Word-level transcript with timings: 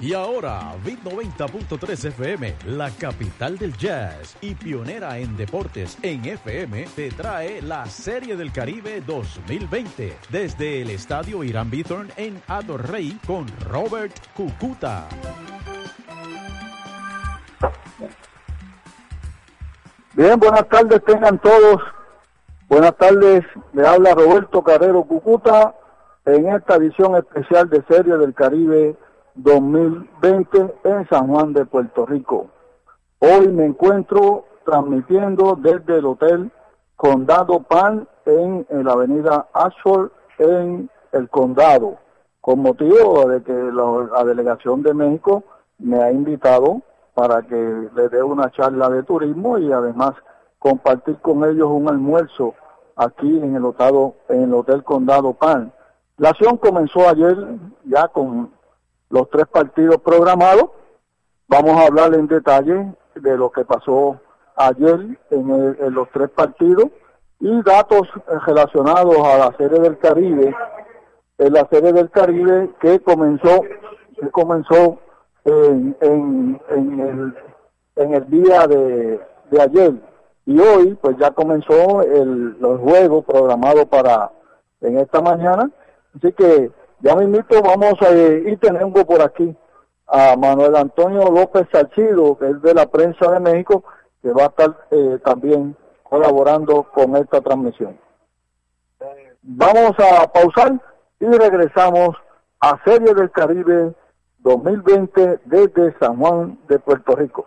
Y 0.00 0.14
ahora, 0.14 0.74
Bit 0.82 1.04
90.3 1.04 2.06
FM, 2.06 2.54
la 2.68 2.90
capital 2.90 3.58
del 3.58 3.76
jazz 3.76 4.34
y 4.40 4.54
pionera 4.54 5.18
en 5.18 5.36
deportes 5.36 5.98
en 6.00 6.24
FM, 6.24 6.86
te 6.96 7.10
trae 7.10 7.60
la 7.60 7.84
Serie 7.84 8.34
del 8.34 8.50
Caribe 8.50 9.02
2020 9.02 10.16
desde 10.30 10.80
el 10.80 10.88
Estadio 10.88 11.44
Irán 11.44 11.68
Bithorn 11.70 12.08
en 12.16 12.40
Rey 12.78 13.20
con 13.26 13.46
Robert 13.68 14.14
Cucuta. 14.34 15.06
Bien, 20.14 20.40
buenas 20.40 20.66
tardes 20.66 21.04
tengan 21.04 21.38
todos. 21.40 21.82
Buenas 22.70 22.96
tardes, 22.96 23.44
le 23.74 23.86
habla 23.86 24.14
Roberto 24.14 24.62
Carrero 24.62 25.02
Cucuta 25.02 25.74
en 26.24 26.48
esta 26.48 26.76
edición 26.76 27.16
especial 27.16 27.68
de 27.68 27.82
Serie 27.86 28.16
del 28.16 28.32
Caribe 28.32 28.96
2020 29.34 30.74
en 30.84 31.08
San 31.08 31.28
Juan 31.28 31.52
de 31.52 31.64
Puerto 31.64 32.06
Rico. 32.06 32.46
Hoy 33.18 33.48
me 33.48 33.66
encuentro 33.66 34.44
transmitiendo 34.64 35.56
desde 35.56 35.98
el 35.98 36.06
Hotel 36.06 36.50
Condado 36.96 37.60
Pan 37.60 38.06
en, 38.26 38.66
la 38.70 38.92
avenida 38.92 39.48
Ashford 39.52 40.10
en 40.38 40.90
el 41.12 41.28
condado, 41.28 41.98
con 42.40 42.60
motivo 42.60 43.28
de 43.28 43.42
que 43.42 43.52
la, 43.52 44.24
delegación 44.24 44.82
de 44.82 44.94
México 44.94 45.42
me 45.78 46.02
ha 46.02 46.12
invitado 46.12 46.82
para 47.14 47.42
que 47.42 47.88
le 47.94 48.08
dé 48.08 48.22
una 48.22 48.50
charla 48.50 48.88
de 48.90 49.02
turismo 49.02 49.58
y 49.58 49.72
además 49.72 50.12
compartir 50.58 51.16
con 51.20 51.44
ellos 51.44 51.68
un 51.70 51.88
almuerzo 51.88 52.54
aquí 52.96 53.38
en 53.38 53.56
el 53.56 53.64
hotel, 53.64 54.12
en 54.28 54.42
el 54.44 54.54
Hotel 54.54 54.84
Condado 54.84 55.32
Pan. 55.32 55.72
La 56.18 56.30
acción 56.30 56.58
comenzó 56.58 57.08
ayer 57.08 57.36
ya 57.84 58.08
con 58.08 58.50
los 59.10 59.28
tres 59.28 59.46
partidos 59.48 59.98
programados. 59.98 60.70
Vamos 61.48 61.76
a 61.76 61.86
hablar 61.86 62.14
en 62.14 62.26
detalle 62.26 62.94
de 63.16 63.36
lo 63.36 63.50
que 63.50 63.64
pasó 63.64 64.20
ayer 64.56 65.18
en, 65.30 65.94
los 65.94 66.08
tres 66.10 66.30
partidos 66.30 66.86
y 67.40 67.62
datos 67.62 68.08
relacionados 68.46 69.16
a 69.18 69.38
la 69.38 69.56
Serie 69.56 69.80
del 69.80 69.98
Caribe, 69.98 70.54
en 71.38 71.52
la 71.52 71.66
Serie 71.68 71.92
del 71.92 72.10
Caribe 72.10 72.70
que 72.80 73.00
comenzó, 73.00 73.62
que 74.20 74.30
comenzó 74.30 74.98
en, 75.44 75.96
en, 76.00 76.60
el, 76.70 77.34
en 77.96 78.14
el 78.14 78.30
día 78.30 78.66
de, 78.66 79.20
ayer. 79.60 79.94
Y 80.46 80.58
hoy 80.58 80.94
pues 81.00 81.16
ya 81.18 81.30
comenzó 81.32 82.02
el, 82.02 82.58
los 82.60 82.80
juegos 82.80 83.24
programados 83.24 83.86
para 83.86 84.30
en 84.80 84.98
esta 84.98 85.20
mañana, 85.20 85.70
así 86.16 86.32
que 86.32 86.70
ya 87.02 87.16
me 87.16 87.24
invito, 87.24 87.62
vamos 87.62 87.94
a 88.02 88.10
ir, 88.10 88.48
y 88.48 88.56
tenemos 88.56 89.04
por 89.04 89.22
aquí 89.22 89.56
a 90.06 90.36
Manuel 90.36 90.76
Antonio 90.76 91.30
López 91.30 91.66
Salcido, 91.72 92.36
que 92.36 92.48
es 92.50 92.62
de 92.62 92.74
la 92.74 92.86
prensa 92.86 93.30
de 93.30 93.40
México, 93.40 93.84
que 94.22 94.32
va 94.32 94.44
a 94.44 94.46
estar 94.46 94.76
eh, 94.90 95.18
también 95.24 95.76
colaborando 96.02 96.82
con 96.92 97.16
esta 97.16 97.40
transmisión. 97.40 97.98
Vamos 99.42 99.92
a 99.98 100.30
pausar 100.30 100.80
y 101.20 101.26
regresamos 101.26 102.16
a 102.60 102.78
Serie 102.84 103.14
del 103.14 103.30
Caribe 103.30 103.94
2020 104.40 105.40
desde 105.44 105.98
San 105.98 106.18
Juan 106.18 106.58
de 106.68 106.78
Puerto 106.78 107.14
Rico. 107.16 107.46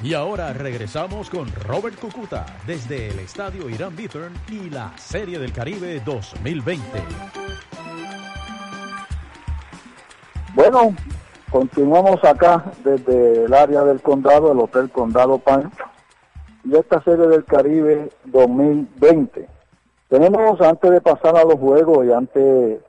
Y 0.04 0.16
ahora 0.16 0.52
regresamos 0.52 1.30
con 1.30 1.48
Robert 1.68 2.00
Cucuta 2.00 2.44
desde 2.66 3.10
el 3.10 3.20
Estadio 3.20 3.70
Irán 3.70 3.96
Bithorn 3.96 4.34
y 4.50 4.72
la 4.72 4.92
Serie 4.98 5.38
del 5.38 5.54
Caribe 5.54 6.02
2020. 6.04 6.84
Bueno, 10.56 10.96
continuamos 11.52 12.24
acá 12.24 12.66
desde 12.84 13.46
el 13.46 13.54
área 13.54 13.84
del 13.84 14.02
condado, 14.02 14.52
el 14.52 14.60
Hotel 14.60 14.90
Condado 14.90 15.38
Pan, 15.38 15.72
y 16.64 16.76
esta 16.76 17.04
Serie 17.04 17.28
del 17.28 17.46
Caribe 17.46 18.10
2020. 18.26 19.48
Tenemos, 20.10 20.62
antes 20.62 20.90
de 20.90 21.02
pasar 21.02 21.38
a 21.38 21.44
los 21.44 21.60
juegos 21.60 22.08
y 22.08 22.12
antes 22.12 22.80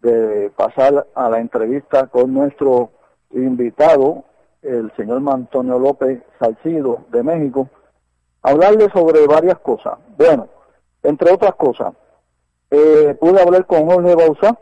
de 0.00 0.50
pasar 0.56 1.06
a 1.14 1.28
la 1.28 1.38
entrevista 1.38 2.06
con 2.06 2.32
nuestro 2.32 2.92
invitado, 3.30 4.24
el 4.62 4.92
señor 4.96 5.22
Antonio 5.28 5.78
López 5.78 6.22
Salcido 6.38 7.04
de 7.10 7.22
México, 7.22 7.68
hablarle 8.42 8.88
sobre 8.90 9.26
varias 9.26 9.58
cosas. 9.58 9.98
Bueno, 10.16 10.48
entre 11.02 11.32
otras 11.32 11.54
cosas, 11.56 11.94
eh, 12.70 13.16
pude 13.20 13.40
hablar 13.40 13.66
con 13.66 13.86
Jorge 13.86 14.14
Bausa, 14.14 14.58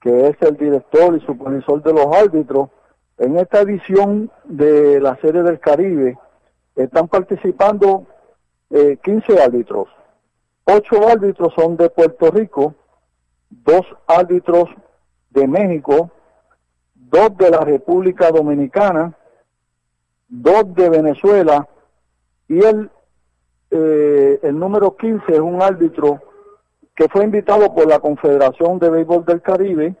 que 0.00 0.28
es 0.28 0.36
el 0.40 0.56
director 0.56 1.16
y 1.16 1.20
supervisor 1.26 1.82
de 1.82 1.92
los 1.92 2.06
árbitros. 2.06 2.70
En 3.18 3.36
esta 3.38 3.60
edición 3.60 4.30
de 4.44 5.00
la 5.00 5.16
Serie 5.16 5.42
del 5.42 5.60
Caribe 5.60 6.18
están 6.74 7.08
participando 7.08 8.06
eh, 8.70 8.98
15 9.02 9.42
árbitros. 9.42 9.88
Ocho 10.64 11.08
árbitros 11.08 11.52
son 11.54 11.76
de 11.76 11.90
Puerto 11.90 12.30
Rico, 12.30 12.74
dos 13.50 13.82
árbitros 14.06 14.68
de 15.30 15.46
México, 15.46 16.10
dos 17.12 17.36
de 17.36 17.50
la 17.50 17.60
República 17.60 18.30
Dominicana, 18.30 19.12
dos 20.28 20.74
de 20.74 20.88
Venezuela 20.88 21.68
y 22.48 22.64
el, 22.64 22.90
eh, 23.70 24.40
el 24.42 24.58
número 24.58 24.96
15 24.96 25.24
es 25.30 25.38
un 25.38 25.60
árbitro 25.60 26.20
que 26.96 27.08
fue 27.08 27.24
invitado 27.24 27.74
por 27.74 27.86
la 27.86 28.00
Confederación 28.00 28.78
de 28.78 28.90
Béisbol 28.90 29.24
del 29.26 29.42
Caribe. 29.42 29.94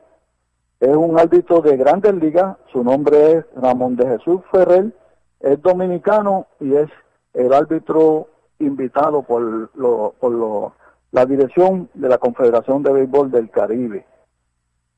Es 0.80 0.96
un 0.96 1.18
árbitro 1.18 1.60
de 1.60 1.76
grandes 1.76 2.14
ligas, 2.14 2.56
su 2.72 2.82
nombre 2.82 3.32
es 3.32 3.44
Ramón 3.56 3.94
de 3.96 4.06
Jesús 4.06 4.40
Ferrer, 4.50 4.92
es 5.40 5.60
dominicano 5.60 6.46
y 6.60 6.74
es 6.74 6.88
el 7.34 7.52
árbitro 7.52 8.28
invitado 8.58 9.22
por, 9.22 9.70
lo, 9.74 10.14
por 10.18 10.32
lo, 10.32 10.72
la 11.10 11.26
dirección 11.26 11.90
de 11.92 12.08
la 12.08 12.18
Confederación 12.18 12.82
de 12.82 12.92
Béisbol 12.92 13.30
del 13.30 13.50
Caribe. 13.50 14.06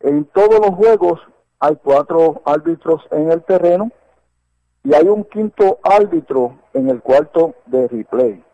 En 0.00 0.24
todos 0.26 0.60
los 0.60 0.74
juegos 0.76 1.20
hay 1.60 1.76
cuatro 1.76 2.42
árbitros 2.44 3.02
en 3.10 3.30
el 3.30 3.42
terreno 3.42 3.90
y 4.82 4.94
hay 4.94 5.08
un 5.08 5.24
quinto 5.24 5.78
árbitro 5.82 6.58
en 6.74 6.90
el 6.90 7.00
cuarto 7.00 7.54
de 7.66 7.88
replay. 7.88 8.44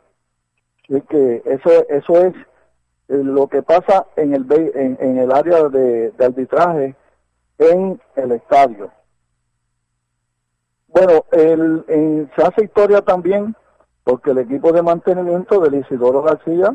Así 0.88 1.00
que 1.02 1.42
eso, 1.44 1.70
eso 1.88 2.16
es 2.24 2.34
eh, 3.08 3.24
lo 3.24 3.48
que 3.48 3.62
pasa 3.62 4.06
en 4.16 4.34
el, 4.34 4.46
en, 4.74 5.18
el 5.18 5.32
área 5.32 5.68
de, 5.68 6.12
arbitraje 6.20 6.94
en 7.58 8.00
el 8.16 8.32
estadio. 8.32 8.90
Bueno, 10.88 11.24
el, 11.32 12.30
se 12.36 12.42
hace 12.42 12.64
historia 12.64 13.02
también 13.02 13.56
porque 14.04 14.30
el 14.30 14.38
equipo 14.38 14.72
de 14.72 14.82
mantenimiento 14.82 15.60
del 15.60 15.74
Isidoro 15.76 16.22
García 16.22 16.74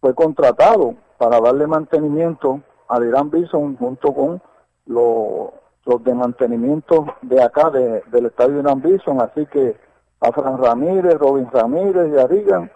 fue 0.00 0.14
contratado 0.14 0.94
para 1.18 1.40
darle 1.40 1.66
mantenimiento 1.66 2.60
al 2.88 3.06
Irán 3.06 3.30
Bison 3.30 3.76
junto 3.76 4.12
con 4.12 4.42
los, 4.86 5.50
los 5.84 6.04
de 6.04 6.14
mantenimiento 6.14 7.06
de 7.22 7.42
acá 7.42 7.70
del 7.70 8.26
estadio 8.26 8.60
Irán 8.60 8.82
Bison, 8.82 9.20
así 9.20 9.46
que 9.46 9.76
a 10.20 10.32
Fran 10.32 10.58
Ramírez, 10.58 11.14
Robin 11.18 11.48
Ramírez 11.50 12.12
y 12.12 12.52
a 12.52 12.70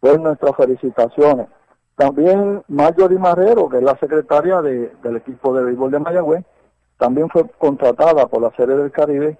pues 0.00 0.20
nuestras 0.20 0.56
felicitaciones. 0.56 1.46
También 1.96 2.62
Marjorie 2.68 3.18
Marrero, 3.18 3.68
que 3.68 3.78
es 3.78 3.82
la 3.82 3.96
secretaria 3.96 4.60
del 4.60 5.16
equipo 5.16 5.54
de 5.54 5.64
béisbol 5.64 5.90
de 5.90 5.98
Mayagüez, 6.00 6.44
también 6.98 7.28
fue 7.30 7.48
contratada 7.58 8.26
por 8.26 8.42
la 8.42 8.50
Serie 8.56 8.76
del 8.76 8.90
Caribe 8.90 9.38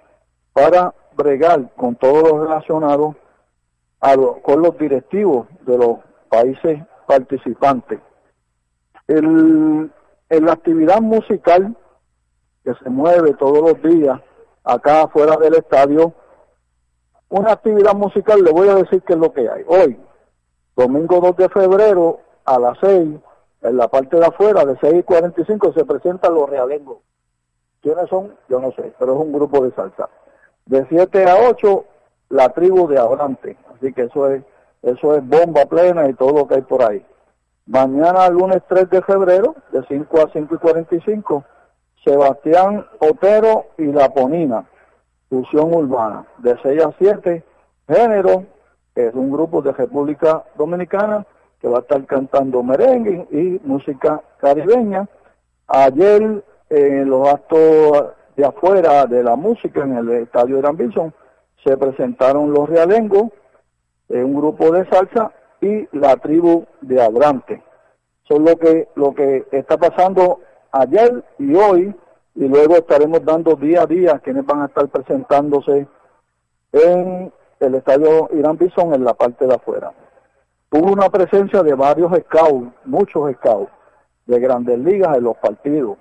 para 0.52 0.94
bregar 1.16 1.70
con 1.76 1.96
todo 1.96 2.22
lo 2.22 2.44
relacionado 2.44 3.14
a 4.00 4.16
con 4.16 4.62
los 4.62 4.76
directivos 4.78 5.46
de 5.64 5.78
los 5.78 5.98
países 6.28 6.82
participantes. 7.06 8.00
El, 9.06 9.90
en 10.28 10.44
la 10.44 10.52
actividad 10.52 11.00
musical 11.00 11.76
que 12.64 12.74
se 12.74 12.90
mueve 12.90 13.34
todos 13.34 13.58
los 13.58 13.82
días 13.82 14.20
acá 14.64 15.02
afuera 15.02 15.36
del 15.36 15.54
estadio, 15.54 16.12
una 17.28 17.52
actividad 17.52 17.94
musical, 17.94 18.42
le 18.42 18.52
voy 18.52 18.68
a 18.68 18.74
decir 18.74 19.02
qué 19.02 19.14
es 19.14 19.18
lo 19.18 19.32
que 19.32 19.48
hay. 19.48 19.64
Hoy, 19.66 19.98
domingo 20.76 21.20
2 21.20 21.36
de 21.36 21.48
febrero, 21.48 22.20
a 22.44 22.58
las 22.58 22.78
6, 22.80 23.08
en 23.62 23.76
la 23.76 23.88
parte 23.88 24.16
de 24.16 24.26
afuera, 24.26 24.64
de 24.64 24.76
6 24.80 24.94
y 24.98 25.02
45, 25.02 25.72
se 25.72 25.84
presentan 25.84 26.34
los 26.34 26.48
realengos. 26.48 26.98
¿Quiénes 27.80 28.08
son? 28.08 28.36
Yo 28.48 28.60
no 28.60 28.70
sé, 28.72 28.92
pero 28.98 29.14
es 29.14 29.20
un 29.20 29.32
grupo 29.32 29.64
de 29.64 29.72
salsa. 29.72 30.08
De 30.66 30.86
7 30.88 31.28
a 31.28 31.48
8, 31.50 31.84
la 32.28 32.48
tribu 32.50 32.86
de 32.86 32.98
Abrante. 32.98 33.56
Así 33.74 33.92
que 33.92 34.02
eso 34.02 34.28
es, 34.28 34.42
eso 34.82 35.14
es 35.16 35.26
bomba 35.26 35.64
plena 35.66 36.08
y 36.08 36.14
todo 36.14 36.32
lo 36.32 36.46
que 36.46 36.56
hay 36.56 36.62
por 36.62 36.82
ahí. 36.82 37.04
Mañana, 37.66 38.28
lunes 38.28 38.62
3 38.68 38.90
de 38.90 39.02
febrero, 39.02 39.54
de 39.70 39.84
5 39.86 40.20
a 40.20 40.30
5 40.32 40.54
y 40.54 40.58
45, 40.58 41.44
Sebastián 42.04 42.84
Otero 42.99 43.66
y 43.78 43.84
La 43.87 44.08
Ponina, 44.08 44.64
fusión 45.28 45.72
urbana. 45.72 46.26
De 46.38 46.56
6 46.62 46.84
a 46.84 46.94
7, 46.99 47.44
Género, 47.88 48.44
es 48.94 49.14
un 49.14 49.31
grupo 49.31 49.62
de 49.62 49.72
República 49.72 50.44
Dominicana, 50.56 51.25
que 51.60 51.69
va 51.69 51.78
a 51.78 51.81
estar 51.82 52.04
cantando 52.06 52.62
merengue 52.62 53.26
y 53.31 53.60
música 53.64 54.20
caribeña. 54.38 55.08
Ayer 55.69 56.43
en 56.69 57.08
los 57.08 57.28
actos 57.28 58.14
de 58.37 58.44
afuera 58.44 59.06
de 59.06 59.22
la 59.22 59.37
música 59.37 59.82
en 59.82 59.96
el 59.96 60.10
estadio 60.10 60.60
de 60.60 60.72
Bison 60.72 61.14
se 61.62 61.76
presentaron 61.76 62.52
los 62.52 62.69
realengos, 62.69 63.31
un 64.08 64.34
grupo 64.34 64.72
de 64.72 64.84
salsa 64.90 65.31
y 65.60 65.87
la 65.96 66.16
tribu 66.16 66.64
de 66.81 67.00
Abrante. 67.00 67.62
Son 68.25 68.44
lo 68.44 68.56
que 68.56 68.88
lo 68.96 69.14
que 69.14 69.46
está 69.52 69.76
pasando 69.76 70.40
ayer 70.72 71.24
y 71.38 71.54
hoy 71.54 71.94
y 72.34 72.48
luego 72.48 72.76
estaremos 72.76 73.24
dando 73.24 73.54
día 73.56 73.82
a 73.82 73.86
día 73.86 74.19
quienes 74.19 74.44
van 74.46 74.62
a 74.62 74.66
estar 74.66 74.88
presentándose 74.88 75.86
en 76.72 77.32
el 77.60 77.74
estadio 77.74 78.28
Irán 78.32 78.56
Bison 78.56 78.94
en 78.94 79.04
la 79.04 79.14
parte 79.14 79.46
de 79.46 79.54
afuera 79.54 79.92
hubo 80.72 80.90
una 80.90 81.10
presencia 81.10 81.62
de 81.62 81.74
varios 81.74 82.10
scouts, 82.24 82.72
muchos 82.84 83.30
scouts 83.34 83.70
de 84.26 84.40
grandes 84.40 84.78
ligas 84.78 85.16
en 85.16 85.24
los 85.24 85.36
partidos. 85.36 85.98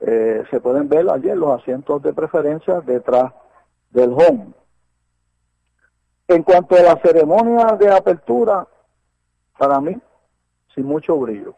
Eh, 0.00 0.44
se 0.50 0.60
pueden 0.60 0.88
ver 0.88 1.08
ayer 1.08 1.36
los 1.36 1.58
asientos 1.60 2.02
de 2.02 2.12
preferencia 2.12 2.80
detrás 2.82 3.32
del 3.90 4.12
home. 4.12 4.52
En 6.28 6.42
cuanto 6.42 6.76
a 6.76 6.82
la 6.82 6.96
ceremonia 6.96 7.76
de 7.78 7.90
apertura, 7.90 8.66
para 9.56 9.80
mí, 9.80 9.96
sin 10.74 10.84
mucho 10.84 11.16
brillo. 11.16 11.54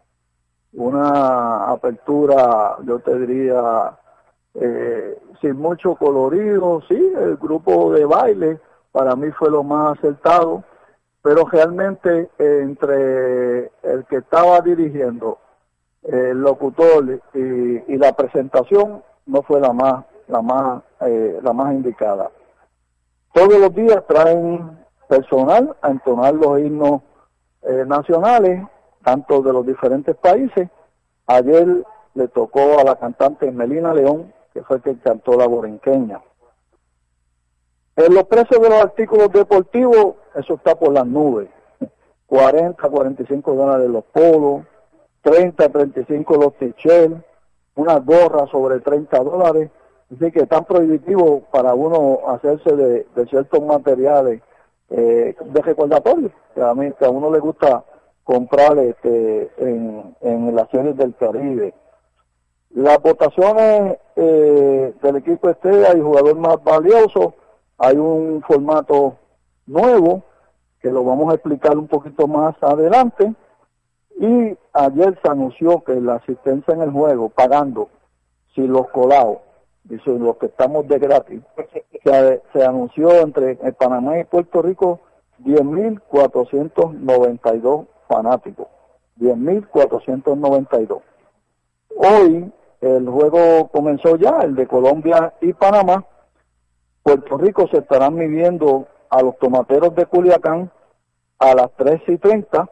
Una 0.77 1.71
apertura, 1.71 2.77
yo 2.85 3.01
te 3.01 3.19
diría, 3.19 3.99
eh, 4.55 5.19
sin 5.41 5.57
mucho 5.57 5.97
colorido, 5.97 6.83
sí, 6.89 7.13
el 7.19 7.37
grupo 7.37 7.93
de 7.93 8.05
baile 8.05 8.61
para 8.93 9.17
mí 9.17 9.31
fue 9.33 9.51
lo 9.51 9.63
más 9.63 9.99
acertado 9.99 10.63
pero 11.27 11.45
realmente 11.45 12.31
eh, 12.39 12.61
entre 12.63 13.73
el 13.83 14.05
que 14.09 14.19
estaba 14.19 14.61
dirigiendo, 14.61 15.39
el 16.05 16.41
locutor 16.41 17.21
y, 17.35 17.97
la 17.97 18.13
presentación 18.13 19.03
no 19.27 19.43
fue 19.43 19.61
la 19.61 19.73
más, 19.73 20.05
la 20.29 20.41
más, 20.41 20.85
eh, 21.01 21.41
la 21.43 21.53
más 21.53 21.73
indicada. 21.73 22.31
Todos 23.33 23.59
los 23.59 23.75
días 23.75 24.05
traen 24.07 24.79
personal 25.09 25.77
a 25.83 25.91
entonar 25.91 26.33
los 26.35 26.61
himnos 26.61 27.03
eh, 27.63 27.83
nacionales, 27.85 28.63
tanto 29.07 29.41
de 29.41 29.53
los 29.53 29.65
diferentes 29.65 30.17
países. 30.17 30.69
Ayer 31.29 31.85
le 32.15 32.27
tocó 32.27 32.81
a 32.81 32.83
la 32.83 32.97
cantante 32.97 33.49
Melina 33.53 33.95
León, 33.95 34.33
que 34.53 34.65
fue 34.65 34.81
que 34.81 34.99
cantó 34.99 35.37
la 35.37 35.47
borinqueña. 35.47 36.21
En 37.95 38.13
los 38.13 38.25
precios 38.25 38.61
de 38.61 38.69
los 38.69 38.83
artículos 38.83 39.31
deportivos, 39.31 40.17
eso 40.35 40.55
está 40.55 40.75
por 40.75 40.93
las 40.93 41.07
nubes. 41.07 41.49
40, 42.27 42.83
45 42.89 43.55
dólares 43.55 43.89
los 43.89 44.03
polos, 44.07 44.65
30, 45.23 45.69
35 45.69 46.37
los 46.37 46.55
t-shirts, 46.57 47.25
unas 47.77 48.05
gorras 48.05 48.51
sobre 48.51 48.81
30 48.81 49.21
dólares. 49.21 49.71
Así 50.13 50.33
que 50.33 50.41
están 50.41 50.65
prohibitivos 50.65 51.45
para 51.53 51.75
uno 51.75 52.19
hacerse 52.27 52.75
de, 52.75 53.07
ciertos 53.29 53.63
materiales 53.63 54.43
eh, 54.91 55.37
de 55.45 55.63
recordatorio, 55.63 56.33
que 56.57 56.61
a, 56.61 56.75
mí, 56.75 56.91
que 56.99 57.05
a 57.05 57.11
uno 57.11 57.31
le 57.31 57.39
gusta 57.39 57.85
comprar 58.27 58.79
este, 58.79 59.51
en, 59.57 60.15
en 60.21 60.55
las 60.55 60.69
series 60.71 60.95
del 60.97 61.15
Caribe. 61.15 61.73
Las 62.71 63.01
votaciones 63.01 63.99
eh, 64.17 64.93
del 65.01 65.17
equipo 65.17 65.49
estrella 65.49 65.97
y 65.97 66.01
jugador 66.01 66.37
más 66.37 66.63
valioso, 66.65 67.35
hay 67.79 67.97
un 67.97 68.43
formato 68.43 69.17
nuevo 69.67 70.25
que 70.81 70.91
lo 70.91 71.05
vamos 71.05 71.31
a 71.31 71.37
explicar 71.37 71.79
un 71.79 71.87
poquito 71.87 72.27
más 72.27 72.57
adelante. 72.63 73.33
Y 74.19 74.59
ayer 74.73 75.17
se 75.23 75.31
anunció 75.31 75.85
que 75.85 76.01
la 76.01 76.17
asistencia 76.17 76.75
en 76.75 76.83
el 76.83 76.91
juego, 76.91 77.29
pagando, 77.29 77.91
si 78.57 78.67
los 78.67 78.89
colados, 78.89 79.39
si 79.89 80.19
los 80.19 80.37
que 80.39 80.47
estamos 80.47 80.89
de 80.89 80.99
gratis, 80.99 81.43
se, 82.03 82.43
se 82.53 82.65
anunció 82.65 83.21
entre 83.21 83.55
Panamá 83.75 84.19
y 84.19 84.25
Puerto 84.25 84.63
Rico 84.63 84.99
10.492 85.45 87.87
fanáticos. 88.09 88.67
10.492. 89.19 91.01
Hoy 91.97 92.53
el 92.81 93.09
juego 93.09 93.69
comenzó 93.69 94.17
ya, 94.17 94.41
el 94.43 94.55
de 94.55 94.67
Colombia 94.67 95.33
y 95.41 95.53
Panamá, 95.53 96.05
Puerto 97.03 97.39
Rico 97.39 97.69
se 97.69 97.79
estarán 97.79 98.15
midiendo 98.15 98.87
a 99.11 99.23
los 99.23 99.39
tomateros 99.39 99.95
de 99.95 100.07
Culiacán 100.07 100.71
a 101.39 101.55
las 101.55 101.71
3 101.77 102.03
y 102.09 102.19
30 102.19 102.69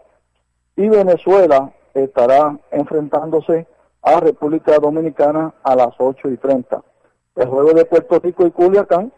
y 0.76 0.88
Venezuela 0.88 1.72
estará 1.94 2.58
enfrentándose 2.72 3.66
a 4.02 4.20
República 4.20 4.78
Dominicana 4.78 5.54
a 5.62 5.76
las 5.76 5.94
8 5.98 6.30
y 6.30 6.36
30. 6.36 6.82
El 7.36 7.48
juego 7.48 7.72
de 7.72 7.84
Puerto 7.84 8.18
Rico 8.18 8.46
y 8.46 8.50
Culiacán 8.50 9.12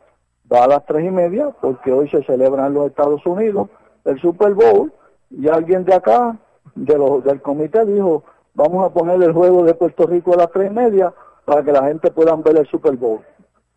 va 0.52 0.64
a 0.64 0.68
las 0.68 0.84
3 0.86 1.06
y 1.06 1.10
media 1.10 1.48
porque 1.60 1.92
hoy 1.92 2.08
se 2.10 2.22
celebra 2.24 2.66
en 2.66 2.74
los 2.74 2.86
Estados 2.86 3.24
Unidos 3.24 3.68
el 4.04 4.20
Super 4.20 4.54
Bowl 4.54 4.92
y 5.30 5.48
alguien 5.48 5.84
de 5.84 5.94
acá, 5.94 6.36
de 6.74 7.22
del 7.24 7.42
comité, 7.42 7.84
dijo, 7.84 8.24
vamos 8.54 8.84
a 8.84 8.92
poner 8.92 9.22
el 9.22 9.32
juego 9.32 9.64
de 9.64 9.74
Puerto 9.74 10.06
Rico 10.06 10.34
a 10.34 10.38
las 10.38 10.50
3 10.50 10.70
y 10.70 10.74
media 10.74 11.12
para 11.44 11.62
que 11.62 11.72
la 11.72 11.84
gente 11.84 12.10
pueda 12.10 12.34
ver 12.36 12.56
el 12.58 12.66
Super 12.66 12.96
Bowl 12.96 13.20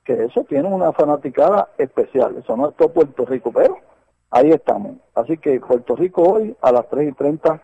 que 0.10 0.24
eso 0.24 0.44
tiene 0.46 0.68
una 0.68 0.92
fanaticada 0.92 1.70
especial. 1.78 2.36
Eso 2.38 2.58
no 2.58 2.70
es 2.70 2.76
todo 2.76 2.92
Puerto 2.92 3.26
Rico, 3.26 3.52
pero 3.54 3.78
ahí 4.32 4.50
estamos. 4.50 4.94
Así 5.14 5.38
que 5.38 5.60
Puerto 5.60 5.96
Rico 5.96 6.24
hoy 6.24 6.58
a 6.62 6.72
las 6.72 6.90
3 6.90 7.10
y 7.10 7.12
30 7.12 7.62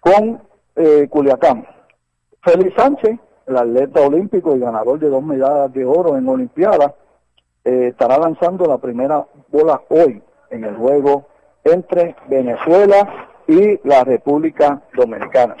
con 0.00 0.40
eh, 0.76 1.06
Culiacán. 1.10 1.66
Félix 2.40 2.74
Sánchez 2.74 3.18
el 3.46 3.56
atleta 3.56 4.00
olímpico 4.00 4.56
y 4.56 4.60
ganador 4.60 4.98
de 4.98 5.08
dos 5.08 5.22
medallas 5.22 5.72
de 5.72 5.84
oro 5.84 6.16
en 6.16 6.28
Olimpiada, 6.28 6.94
eh, 7.64 7.88
estará 7.88 8.18
lanzando 8.18 8.66
la 8.66 8.78
primera 8.78 9.24
bola 9.48 9.82
hoy 9.88 10.22
en 10.50 10.64
el 10.64 10.76
juego 10.76 11.26
entre 11.66 12.16
Venezuela 12.28 13.28
y 13.46 13.78
la 13.86 14.04
República 14.04 14.82
Dominicana. 14.94 15.56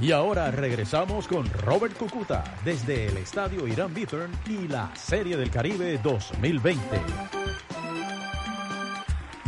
Y 0.00 0.12
ahora 0.12 0.50
regresamos 0.50 1.28
con 1.28 1.44
Robert 1.62 1.94
Cucuta 1.98 2.42
desde 2.64 3.08
el 3.08 3.18
Estadio 3.18 3.66
Irán 3.66 3.92
Bithorn 3.92 4.30
y 4.46 4.66
la 4.66 4.90
Serie 4.96 5.36
del 5.36 5.50
Caribe 5.50 6.00
2020. 6.02 6.80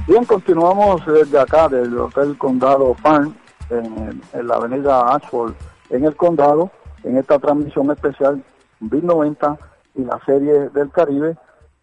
Bien, 0.06 0.26
continuamos 0.26 1.06
desde 1.06 1.40
acá 1.40 1.71
del 1.71 1.99
Hotel 1.99 2.37
Condado 2.37 2.92
Farm 2.97 3.35
en, 3.71 4.21
la 4.47 4.56
avenida 4.56 5.14
Ashford 5.14 5.54
en 5.88 6.04
el 6.04 6.14
condado 6.16 6.71
en 7.02 7.16
esta 7.16 7.38
transmisión 7.38 7.90
especial 7.90 8.44
BIL 8.80 9.06
90 9.06 9.59
y 9.94 10.04
la 10.04 10.21
Serie 10.26 10.68
del 10.68 10.90
Caribe. 10.90 11.35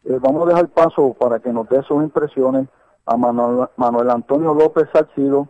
Eh, 0.04 0.20
vamos 0.22 0.46
a 0.46 0.50
dejar 0.50 0.68
paso 0.68 1.16
para 1.20 1.40
que 1.40 1.52
nos 1.52 1.68
dé 1.70 1.82
sus 1.82 2.04
impresiones 2.04 2.68
a 3.08 3.18
Manuel, 3.18 3.68
Manuel 3.78 4.12
Antonio 4.12 4.54
López 4.54 4.88
Salcido 4.94 5.48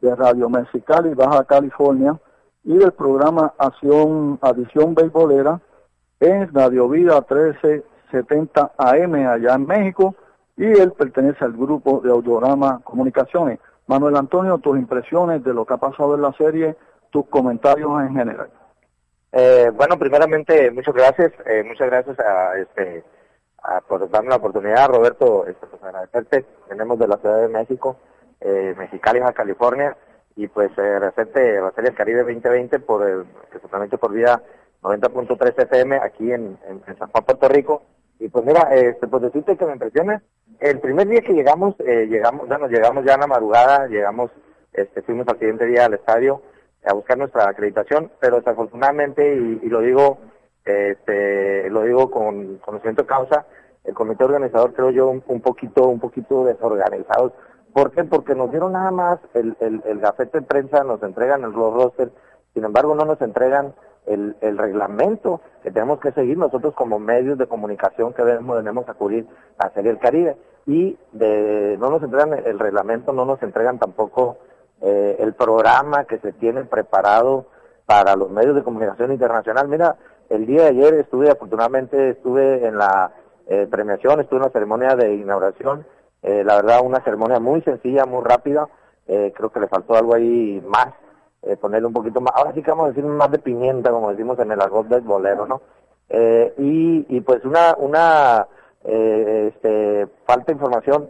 de 0.00 0.16
Radio 0.16 0.48
Mexicali, 0.48 1.12
Baja 1.12 1.44
California, 1.44 2.18
y 2.64 2.76
del 2.76 2.92
programa 2.92 3.54
Acción 3.58 4.38
Adición 4.40 4.94
Beisbolera 4.94 5.60
en 6.20 6.52
Radio 6.54 6.88
Vida 6.88 7.14
1370 7.14 8.72
AM 8.78 9.14
allá 9.14 9.54
en 9.54 9.66
México 9.66 10.14
y 10.56 10.66
él 10.66 10.92
pertenece 10.92 11.44
al 11.44 11.52
grupo 11.52 12.00
de 12.00 12.10
Audiorama 12.10 12.80
Comunicaciones. 12.84 13.58
Manuel 13.86 14.16
Antonio, 14.16 14.58
tus 14.58 14.78
impresiones 14.78 15.42
de 15.42 15.52
lo 15.52 15.64
que 15.64 15.74
ha 15.74 15.78
pasado 15.78 16.14
en 16.14 16.22
la 16.22 16.32
serie, 16.34 16.76
tus 17.10 17.26
comentarios 17.26 17.90
en 18.02 18.14
general. 18.14 18.50
Eh, 19.32 19.70
bueno, 19.74 19.98
primeramente, 19.98 20.70
muchas 20.70 20.94
gracias, 20.94 21.32
eh, 21.46 21.64
muchas 21.66 21.88
gracias 21.88 22.18
a 22.20 22.58
este 22.58 23.02
a, 23.62 23.80
por 23.80 24.08
darme 24.10 24.30
la 24.30 24.36
oportunidad, 24.36 24.88
Roberto, 24.88 25.46
este, 25.46 25.66
pues 25.66 25.82
agradecerte. 25.82 26.44
Tenemos 26.68 26.98
de 26.98 27.08
la 27.08 27.16
Ciudad 27.16 27.40
de 27.40 27.48
México, 27.48 27.96
eh, 28.40 28.74
Mexicali, 28.76 29.20
Baja 29.20 29.32
California, 29.32 29.96
y 30.36 30.46
pues 30.48 30.70
Serie 30.74 31.10
del 31.10 31.94
Caribe 31.94 32.20
2020 32.20 32.78
por 32.80 33.08
el 33.08 33.24
totalmente 33.60 33.98
por 33.98 34.12
vía 34.12 34.42
90.3 34.82 35.62
FM 35.62 35.96
aquí 35.96 36.32
en, 36.32 36.58
San 36.98 37.10
Juan, 37.10 37.24
Puerto 37.24 37.48
Rico. 37.48 37.82
Y 38.18 38.28
pues 38.28 38.44
mira, 38.44 38.74
este, 38.74 39.06
pues 39.08 39.22
decirte 39.22 39.56
que 39.56 39.66
me 39.66 39.72
impresiona, 39.72 40.22
el 40.60 40.78
primer 40.80 41.08
día 41.08 41.22
que 41.22 41.32
llegamos, 41.32 41.74
eh, 41.80 42.06
llegamos, 42.08 42.46
bueno, 42.46 42.68
llegamos 42.68 43.04
ya 43.04 43.14
en 43.14 43.20
la 43.20 43.26
madrugada, 43.26 43.86
llegamos, 43.88 44.30
este, 44.72 45.02
fuimos 45.02 45.26
al 45.28 45.38
siguiente 45.38 45.66
día 45.66 45.86
al 45.86 45.94
estadio 45.94 46.42
a 46.84 46.92
buscar 46.92 47.18
nuestra 47.18 47.48
acreditación, 47.48 48.10
pero 48.20 48.38
desafortunadamente, 48.38 49.34
y, 49.34 49.68
lo 49.68 49.80
digo, 49.80 50.18
este, 50.64 51.68
lo 51.70 51.82
digo 51.82 52.10
con 52.10 52.58
conocimiento 52.58 53.02
de 53.02 53.08
causa, 53.08 53.46
el 53.84 53.94
comité 53.94 54.24
organizador 54.24 54.72
creo 54.72 54.90
yo 54.90 55.08
un, 55.08 55.40
poquito, 55.40 55.88
un 55.88 55.98
poquito 55.98 56.44
desorganizados 56.44 57.32
¿Por 57.72 57.90
qué? 57.92 58.04
Porque 58.04 58.34
nos 58.34 58.50
dieron 58.50 58.72
nada 58.72 58.90
más 58.90 59.18
el, 59.34 59.56
el, 59.60 59.98
gafete 60.00 60.40
de 60.40 60.46
prensa, 60.46 60.84
nos 60.84 61.02
entregan 61.02 61.42
el 61.44 61.52
roster, 61.54 62.10
sin 62.52 62.64
embargo 62.64 62.94
no 62.94 63.04
nos 63.04 63.20
entregan 63.22 63.74
el, 64.06 64.36
reglamento 64.58 65.40
que 65.62 65.70
tenemos 65.70 66.00
que 66.00 66.12
seguir 66.12 66.36
nosotros 66.36 66.74
como 66.74 66.98
medios 66.98 67.38
de 67.38 67.46
comunicación 67.46 68.12
que 68.12 68.24
debemos, 68.24 68.56
debemos 68.56 68.88
acudir 68.88 69.26
a 69.58 69.70
Serie 69.70 69.90
el 69.90 69.98
Caribe. 69.98 70.36
Y 70.66 70.96
no 71.12 71.90
nos 71.90 72.02
entregan 72.02 72.34
el 72.34 72.58
reglamento, 72.58 73.12
no 73.12 73.24
nos 73.24 73.42
entregan 73.42 73.78
tampoco 73.78 74.36
eh, 74.80 75.16
el 75.18 75.34
programa 75.34 76.04
que 76.04 76.18
se 76.18 76.32
tiene 76.32 76.64
preparado 76.64 77.46
para 77.86 78.16
los 78.16 78.30
medios 78.30 78.54
de 78.54 78.62
comunicación 78.62 79.12
internacional. 79.12 79.66
Mira, 79.68 79.96
el 80.28 80.46
día 80.46 80.62
de 80.62 80.68
ayer 80.68 80.94
estuve, 80.94 81.30
afortunadamente, 81.30 82.10
estuve 82.10 82.66
en 82.66 82.78
la 82.78 83.12
eh, 83.46 83.66
premiación, 83.70 84.20
estuve 84.20 84.38
en 84.38 84.44
la 84.44 84.50
ceremonia 84.50 84.94
de 84.94 85.14
inauguración 85.14 85.84
eh, 86.22 86.44
la 86.44 86.56
verdad, 86.56 86.80
una 86.84 87.02
ceremonia 87.02 87.40
muy 87.40 87.60
sencilla, 87.62 88.06
muy 88.06 88.22
rápida. 88.22 88.68
Eh, 89.06 89.32
creo 89.36 89.50
que 89.50 89.60
le 89.60 89.68
faltó 89.68 89.96
algo 89.96 90.14
ahí 90.14 90.62
más, 90.66 90.88
eh, 91.42 91.56
ponerle 91.56 91.88
un 91.88 91.92
poquito 91.92 92.20
más. 92.20 92.32
Ahora 92.36 92.52
sí 92.54 92.62
que 92.62 92.70
vamos 92.70 92.86
a 92.86 92.88
decir 92.88 93.04
más 93.04 93.30
de 93.30 93.38
pimienta, 93.38 93.90
como 93.90 94.10
decimos 94.10 94.38
en 94.38 94.52
el 94.52 94.60
argot 94.60 94.86
del 94.86 95.00
bolero, 95.00 95.46
¿no? 95.46 95.60
Eh, 96.08 96.54
y, 96.58 97.16
y 97.16 97.20
pues 97.22 97.44
una, 97.44 97.74
una 97.78 98.46
este, 98.84 100.06
falta 100.26 100.46
de 100.46 100.52
información 100.52 101.08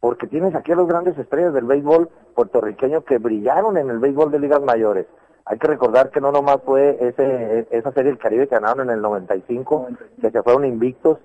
porque 0.00 0.26
tienes 0.26 0.54
aquí 0.56 0.72
a 0.72 0.76
los 0.76 0.88
grandes 0.88 1.16
estrellas 1.16 1.54
del 1.54 1.64
béisbol 1.64 2.08
puertorriqueño 2.34 3.04
que 3.04 3.18
brillaron 3.18 3.76
en 3.76 3.88
el 3.88 4.00
béisbol 4.00 4.32
de 4.32 4.40
ligas 4.40 4.60
mayores. 4.60 5.06
Hay 5.44 5.58
que 5.58 5.68
recordar 5.68 6.10
que 6.10 6.20
no 6.20 6.32
nomás 6.32 6.58
fue 6.64 6.96
ese, 7.00 7.68
esa 7.70 7.92
serie 7.92 8.10
del 8.10 8.18
Caribe 8.18 8.48
que 8.48 8.54
ganaron 8.56 8.88
en 8.88 8.96
el 8.96 9.02
95, 9.02 9.88
que 10.20 10.30
se 10.30 10.42
fueron 10.42 10.64
invictos, 10.64 11.18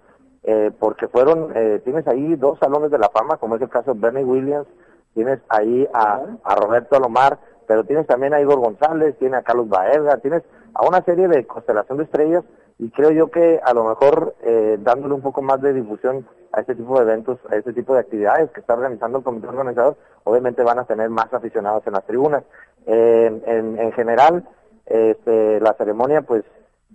eh, 0.43 0.71
porque 0.79 1.07
fueron, 1.07 1.51
eh, 1.55 1.81
tienes 1.83 2.07
ahí 2.07 2.35
dos 2.35 2.59
salones 2.59 2.91
de 2.91 2.97
la 2.97 3.09
fama, 3.09 3.37
como 3.37 3.55
es 3.55 3.61
el 3.61 3.69
caso 3.69 3.93
de 3.93 3.99
Bernie 3.99 4.23
Williams, 4.23 4.67
tienes 5.13 5.39
ahí 5.49 5.87
a, 5.93 6.21
a 6.43 6.55
Roberto 6.55 6.95
Alomar, 6.95 7.39
pero 7.67 7.83
tienes 7.83 8.07
también 8.07 8.33
a 8.33 8.41
Igor 8.41 8.59
González, 8.59 9.17
tienes 9.19 9.39
a 9.39 9.43
Carlos 9.43 9.67
Baerga, 9.67 10.17
tienes 10.17 10.43
a 10.73 10.87
una 10.87 11.01
serie 11.01 11.27
de 11.27 11.45
constelación 11.45 11.97
de 11.97 12.05
estrellas 12.05 12.43
y 12.79 12.89
creo 12.91 13.11
yo 13.11 13.31
que 13.31 13.59
a 13.63 13.73
lo 13.73 13.83
mejor 13.85 14.35
eh, 14.43 14.77
dándole 14.79 15.15
un 15.15 15.21
poco 15.21 15.41
más 15.41 15.61
de 15.61 15.73
difusión 15.73 16.27
a 16.51 16.61
este 16.61 16.75
tipo 16.75 16.95
de 16.97 17.03
eventos, 17.03 17.39
a 17.49 17.55
este 17.55 17.73
tipo 17.73 17.93
de 17.93 18.01
actividades 18.01 18.51
que 18.51 18.61
está 18.61 18.75
organizando 18.75 19.17
el 19.17 19.23
comité 19.23 19.47
organizador, 19.47 19.97
obviamente 20.23 20.63
van 20.63 20.79
a 20.79 20.85
tener 20.85 21.09
más 21.09 21.33
aficionados 21.33 21.85
en 21.87 21.93
las 21.93 22.05
tribunas. 22.05 22.43
Eh, 22.85 23.41
en, 23.45 23.79
en, 23.79 23.91
general, 23.91 24.47
este, 24.85 25.59
la 25.59 25.73
ceremonia, 25.73 26.21
pues 26.21 26.43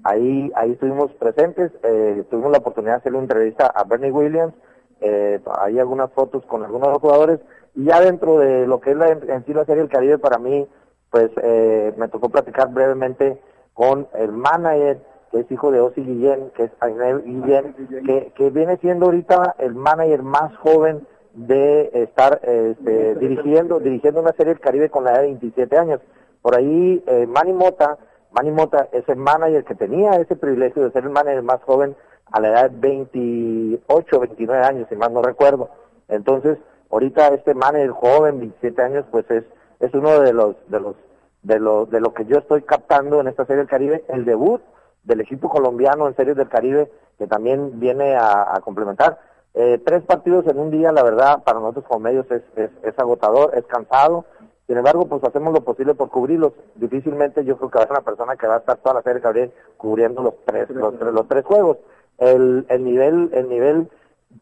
ahí 0.04 0.50
ahí 0.54 0.72
estuvimos 0.72 1.12
presentes, 1.12 1.72
eh, 1.82 2.24
tuvimos 2.30 2.52
la 2.52 2.58
oportunidad 2.58 2.94
de 2.94 2.98
hacerle 2.98 3.18
una 3.18 3.24
entrevista 3.24 3.66
a 3.66 3.84
Bernie 3.84 4.10
Williams, 4.10 4.54
eh, 5.00 5.40
hay 5.58 5.78
algunas 5.78 6.12
fotos 6.12 6.44
con 6.46 6.62
algunos 6.64 6.98
jugadores, 6.98 7.40
y 7.74 7.84
ya 7.84 8.00
dentro 8.00 8.38
de 8.38 8.66
lo 8.66 8.80
que 8.80 8.90
es 8.90 8.96
la, 8.96 9.10
en 9.10 9.44
sí 9.44 9.54
la 9.54 9.64
Serie 9.64 9.82
del 9.82 9.90
Caribe, 9.90 10.18
para 10.18 10.38
mí, 10.38 10.66
pues 11.10 11.30
eh, 11.42 11.92
me 11.96 12.08
tocó 12.08 12.28
platicar 12.28 12.72
brevemente 12.72 13.40
con 13.74 14.08
el 14.14 14.32
manager, 14.32 15.00
que 15.30 15.40
es 15.40 15.50
hijo 15.50 15.70
de 15.70 15.80
Osi 15.80 16.02
Guillén, 16.02 16.50
que 16.54 16.64
es 16.64 16.70
Ainel 16.80 17.22
Guillén, 17.22 17.74
que, 18.06 18.32
que 18.34 18.50
viene 18.50 18.76
siendo 18.78 19.06
ahorita 19.06 19.56
el 19.58 19.74
manager 19.74 20.22
más 20.22 20.54
joven 20.56 21.06
de 21.34 21.90
estar 21.94 22.40
este, 22.42 23.14
dirigiendo 23.14 23.80
dirigiendo 23.80 24.20
una 24.20 24.32
serie 24.32 24.52
del 24.52 24.60
Caribe 24.60 24.90
con 24.90 25.04
la 25.04 25.12
edad 25.12 25.20
de 25.20 25.28
27 25.28 25.78
años. 25.78 26.00
Por 26.42 26.56
ahí 26.56 27.02
eh, 27.06 27.26
Manny 27.26 27.52
Mota, 27.52 27.96
Manny 28.32 28.50
Mota 28.50 28.88
es 28.92 29.08
el 29.08 29.16
manager 29.16 29.64
que 29.64 29.74
tenía 29.74 30.12
ese 30.12 30.36
privilegio 30.36 30.82
de 30.82 30.90
ser 30.92 31.04
el 31.04 31.10
manager 31.10 31.42
más 31.42 31.62
joven 31.62 31.96
a 32.30 32.40
la 32.40 32.48
edad 32.48 32.70
de 32.70 32.78
28, 32.80 34.20
29 34.20 34.64
años, 34.64 34.86
si 34.88 34.96
mal 34.96 35.12
no 35.12 35.22
recuerdo. 35.22 35.70
Entonces, 36.08 36.58
ahorita 36.90 37.28
este 37.28 37.54
manager 37.54 37.90
joven, 37.90 38.38
27 38.38 38.82
años, 38.82 39.04
pues 39.10 39.30
es 39.30 39.44
es 39.82 39.92
uno 39.94 40.20
de 40.20 40.32
los 40.32 40.56
de 40.68 40.80
los 40.80 40.96
de 41.42 41.58
lo 41.58 41.86
de 41.86 42.00
lo 42.00 42.14
que 42.14 42.24
yo 42.24 42.38
estoy 42.38 42.62
captando 42.62 43.20
en 43.20 43.26
esta 43.26 43.44
serie 43.44 43.58
del 43.58 43.68
Caribe, 43.68 44.04
el 44.08 44.24
debut 44.24 44.62
del 45.02 45.20
equipo 45.20 45.48
colombiano 45.48 46.06
en 46.06 46.14
series 46.14 46.36
del 46.36 46.48
Caribe 46.48 46.90
que 47.18 47.26
también 47.26 47.78
viene 47.78 48.16
a, 48.16 48.58
complementar. 48.64 49.18
Eh, 49.54 49.80
tres 49.84 50.02
partidos 50.02 50.46
en 50.46 50.58
un 50.58 50.70
día, 50.70 50.92
la 50.92 51.02
verdad, 51.02 51.42
para 51.44 51.60
nosotros 51.60 51.84
como 51.86 52.00
medios 52.00 52.26
es, 52.30 52.42
es, 52.56 52.98
agotador, 52.98 53.56
es 53.56 53.64
cansado. 53.66 54.24
Sin 54.72 54.78
embargo, 54.78 55.04
pues 55.04 55.22
hacemos 55.22 55.52
lo 55.52 55.60
posible 55.60 55.92
por 55.92 56.08
cubrirlos. 56.08 56.54
Difícilmente 56.76 57.44
yo 57.44 57.58
creo 57.58 57.70
que 57.70 57.76
va 57.76 57.84
a 57.84 57.86
ser 57.88 57.96
una 57.98 58.06
persona 58.06 58.36
que 58.36 58.46
va 58.46 58.54
a 58.54 58.58
estar 58.60 58.78
toda 58.78 58.94
la 58.94 59.02
serie 59.02 59.20
Caribe 59.20 59.52
cubriendo 59.76 60.22
los 60.22 60.32
tres, 60.46 60.70
los, 60.70 60.98
los 60.98 61.28
tres 61.28 61.44
juegos. 61.44 61.76
El, 62.16 62.64
el 62.70 62.82
nivel, 62.82 63.28
el 63.34 63.50
nivel 63.50 63.90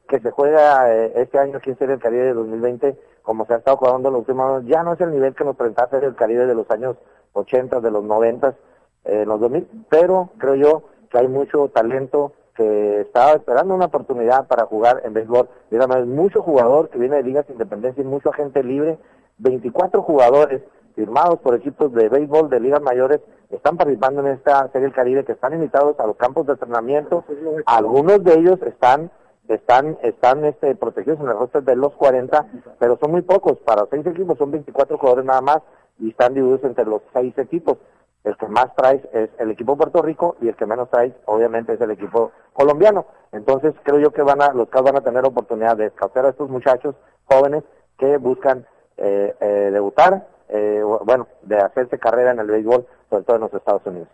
que 0.08 0.20
se 0.20 0.30
juega 0.30 0.94
eh, 0.94 1.14
este 1.16 1.40
año 1.40 1.56
aquí 1.56 1.70
en 1.70 1.78
Serie 1.78 1.94
del 1.94 2.00
Caribe 2.00 2.22
de 2.26 2.34
2020, 2.34 2.96
como 3.22 3.44
se 3.44 3.54
ha 3.54 3.56
estado 3.56 3.76
jugando 3.78 4.08
en 4.08 4.12
los 4.12 4.20
últimos 4.20 4.49
años, 4.49 4.70
ya 4.70 4.84
no 4.84 4.92
es 4.92 5.00
el 5.00 5.10
nivel 5.10 5.34
que 5.34 5.42
nos 5.42 5.56
presentaba 5.56 5.90
Serie 5.90 6.06
del 6.06 6.16
Caribe 6.16 6.46
de 6.46 6.54
los 6.54 6.70
años 6.70 6.94
80, 7.32 7.80
de 7.80 7.90
los 7.90 8.04
90, 8.04 8.54
eh, 9.06 9.25
los 9.26 9.40
2000, 9.40 9.68
pero 9.88 10.30
creo 10.38 10.54
yo 10.54 10.82
que 11.10 11.18
hay 11.18 11.26
mucho 11.26 11.70
talento 11.75 12.34
que 12.54 13.00
estaba 13.00 13.32
esperando 13.32 13.75
una 13.75 13.87
oportunidad 13.87 14.46
para 14.46 14.66
jugar 14.66 15.02
en 15.02 15.12
béisbol. 15.12 15.49
Dígame, 15.72 16.04
mucho 16.04 16.40
jugador 16.40 16.88
que 16.88 17.00
viene 17.00 17.16
de 17.16 17.25
ligas 17.25 17.50
independencia 17.50 18.00
y 18.00 18.06
mucho 18.06 18.30
agente 18.30 18.62
libre, 18.62 18.96
24 19.40 20.02
jugadores 20.02 20.62
firmados 20.94 21.38
por 21.40 21.54
equipos 21.54 21.92
de 21.92 22.09
béisbol 22.09 22.50
de 22.50 22.61
ligas 22.61 22.82
mayores 22.82 23.20
están 23.50 23.76
participando 23.76 24.20
en 24.20 24.28
esta 24.28 24.68
Serie 24.68 24.82
del 24.87 24.92
Caribe 24.92 25.25
que 25.25 25.32
están 25.32 25.55
invitados 25.55 25.98
a 25.98 26.07
los 26.07 26.16
campos 26.16 26.46
de 26.46 26.53
entrenamiento. 26.53 27.24
Algunos 27.66 28.22
de 28.22 28.35
ellos 28.35 28.61
están 28.62 29.11
están 29.48 29.98
están 30.03 30.44
este, 30.44 30.76
protegidos 30.76 31.18
en 31.20 31.29
el 31.29 31.37
roster 31.37 31.62
de 31.64 31.74
los 31.74 31.92
40, 31.94 32.46
pero 32.79 32.96
son 33.00 33.11
muy 33.11 33.22
pocos. 33.22 33.59
Para 33.59 33.87
seis 33.90 34.07
equipos 34.07 34.38
son 34.38 34.50
24 34.53 34.98
jugadores 34.98 35.24
nada 35.24 35.40
más 35.40 35.59
y 35.98 36.11
están 36.11 36.35
divididos 36.35 36.62
entre 36.64 36.85
los 36.85 37.03
seis 37.12 37.37
equipos. 37.38 37.79
El 38.22 38.37
que 38.37 38.46
más 38.46 38.74
trae 38.76 39.03
es 39.12 39.31
el 39.38 39.50
equipo 39.50 39.76
Puerto 39.76 40.03
Rico 40.03 40.37
y 40.42 40.48
el 40.48 40.55
que 40.55 40.66
menos 40.66 40.90
trae, 40.90 41.14
obviamente, 41.24 41.72
es 41.72 41.81
el 41.81 41.90
equipo 41.90 42.33
colombiano. 42.53 43.07
Entonces, 43.33 43.74
creo 43.83 43.98
yo 43.98 44.12
que 44.12 44.22
van 44.22 44.42
a, 44.42 44.53
los 44.53 44.68
Cavs 44.68 44.85
van 44.85 44.96
a 44.96 45.00
tener 45.00 45.24
oportunidad 45.24 45.76
de 45.79 45.87
escalar 45.87 46.26
a 46.26 46.29
estos 46.29 46.50
muchachos 46.50 46.94
jóvenes 47.24 47.64
que 47.98 48.18
buscan 48.18 48.66
eh, 49.00 49.34
eh, 49.40 49.70
debutar, 49.72 50.26
eh, 50.48 50.82
bueno, 51.04 51.26
de 51.42 51.58
hacerse 51.58 51.98
carrera 51.98 52.30
en 52.30 52.38
el 52.38 52.46
béisbol, 52.46 52.86
sobre 53.08 53.24
todo 53.24 53.36
en 53.36 53.42
los 53.42 53.54
Estados 53.54 53.82
Unidos. 53.86 54.08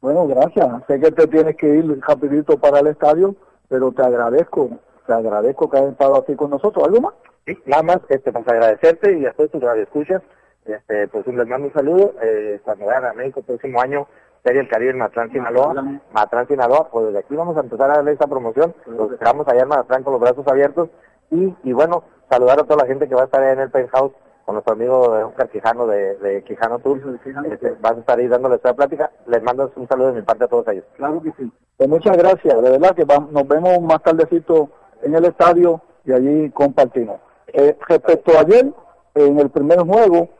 Bueno, 0.00 0.26
gracias. 0.26 0.66
Sé 0.86 1.00
que 1.00 1.12
te 1.12 1.26
tienes 1.26 1.56
que 1.56 1.68
ir 1.68 2.00
rapidito 2.00 2.58
para 2.58 2.80
el 2.80 2.88
estadio 2.88 3.34
pero 3.68 3.92
te 3.92 4.02
agradezco, 4.02 4.70
te 5.06 5.12
agradezco 5.12 5.70
que 5.70 5.78
hayas 5.78 5.92
estado 5.92 6.16
aquí 6.16 6.34
con 6.34 6.50
nosotros. 6.50 6.84
¿Algo 6.84 7.00
más? 7.00 7.14
Sí, 7.46 7.58
nada 7.66 7.82
más, 7.82 7.98
este, 8.08 8.32
para 8.32 8.52
agradecerte 8.52 9.18
y 9.18 9.26
a 9.26 9.32
todos 9.32 9.50
tus 9.50 9.62
escuchas, 9.62 10.22
este, 10.64 11.08
pues 11.08 11.26
les 11.26 11.46
mando 11.46 11.68
un 11.68 11.72
saludo, 11.72 12.14
eh, 12.22 12.60
cuando 12.64 12.86
vayan 12.86 13.06
a 13.06 13.12
México 13.14 13.40
el 13.40 13.46
próximo 13.46 13.80
año, 13.80 14.06
Serie 14.44 14.60
el 14.60 14.68
Caribe 14.68 14.90
en 14.90 14.98
Matlán, 14.98 15.30
Sinaloa, 15.30 16.00
Matlán, 16.12 16.46
Sinaloa, 16.46 16.88
pues 16.90 17.06
desde 17.06 17.18
aquí 17.20 17.34
vamos 17.34 17.56
a 17.56 17.60
empezar 17.60 17.90
a 17.90 17.96
darle 17.96 18.12
esa 18.12 18.26
promoción, 18.26 18.74
los 18.86 19.12
esperamos 19.12 19.48
allá 19.48 19.62
en 19.62 19.68
Matlán 19.68 20.02
con 20.02 20.12
los 20.12 20.20
brazos 20.20 20.46
abiertos, 20.46 20.90
y, 21.30 21.54
y 21.64 21.72
bueno, 21.72 22.04
saludar 22.30 22.60
a 22.60 22.64
toda 22.64 22.84
la 22.84 22.86
gente 22.86 23.08
que 23.08 23.14
va 23.14 23.22
a 23.22 23.24
estar 23.26 23.42
en 23.42 23.60
el 23.60 23.70
penthouse, 23.70 24.12
con 24.44 24.54
nuestro 24.54 24.72
amigo 24.72 25.00
Oscar 25.28 25.50
Quijano 25.50 25.86
de, 25.86 26.16
de 26.16 26.42
Quijano 26.42 26.78
Tour. 26.78 27.20
Este, 27.50 27.76
vas 27.80 27.96
a 27.96 28.00
estar 28.00 28.18
ahí 28.18 28.28
dándoles 28.28 28.56
esta 28.56 28.72
plática. 28.72 29.10
Les 29.26 29.42
mando 29.42 29.70
un 29.76 29.86
saludo 29.86 30.08
de 30.08 30.20
mi 30.20 30.22
parte 30.22 30.44
a 30.44 30.48
todos 30.48 30.66
ellos. 30.68 30.84
Claro 30.96 31.20
que 31.20 31.32
sí. 31.32 31.52
Pues 31.76 31.88
muchas 31.88 32.16
gracias. 32.16 32.62
De 32.62 32.70
verdad 32.70 32.96
que 32.96 33.04
nos 33.04 33.46
vemos 33.46 33.80
más 33.82 34.02
tardecito 34.02 34.70
en 35.02 35.14
el 35.14 35.26
estadio 35.26 35.82
y 36.06 36.12
allí 36.12 36.50
compartimos. 36.50 37.20
Eh, 37.48 37.76
respecto 37.88 38.38
a 38.38 38.40
ayer, 38.40 38.72
en 39.14 39.38
el 39.38 39.50
primer 39.50 39.80
juego, 39.80 40.30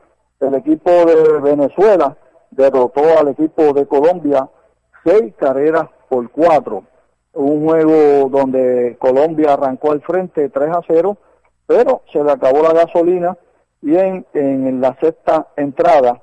el 0.40 0.54
equipo 0.54 0.90
de 0.90 1.40
Venezuela 1.40 2.16
derrotó 2.50 3.02
al 3.18 3.28
equipo 3.28 3.74
de 3.74 3.86
Colombia 3.86 4.48
seis 5.04 5.34
carreras 5.36 5.88
por 6.08 6.30
cuatro. 6.30 6.84
Un 7.34 7.66
juego 7.66 8.30
donde 8.30 8.96
Colombia 8.98 9.52
arrancó 9.52 9.92
al 9.92 10.00
frente 10.00 10.48
3 10.48 10.70
a 10.70 10.80
0, 10.86 11.16
pero 11.68 12.00
se 12.10 12.24
le 12.24 12.32
acabó 12.32 12.62
la 12.62 12.72
gasolina 12.72 13.36
y 13.82 13.94
en, 13.94 14.80
la 14.80 14.96
sexta 14.98 15.48
entrada, 15.54 16.20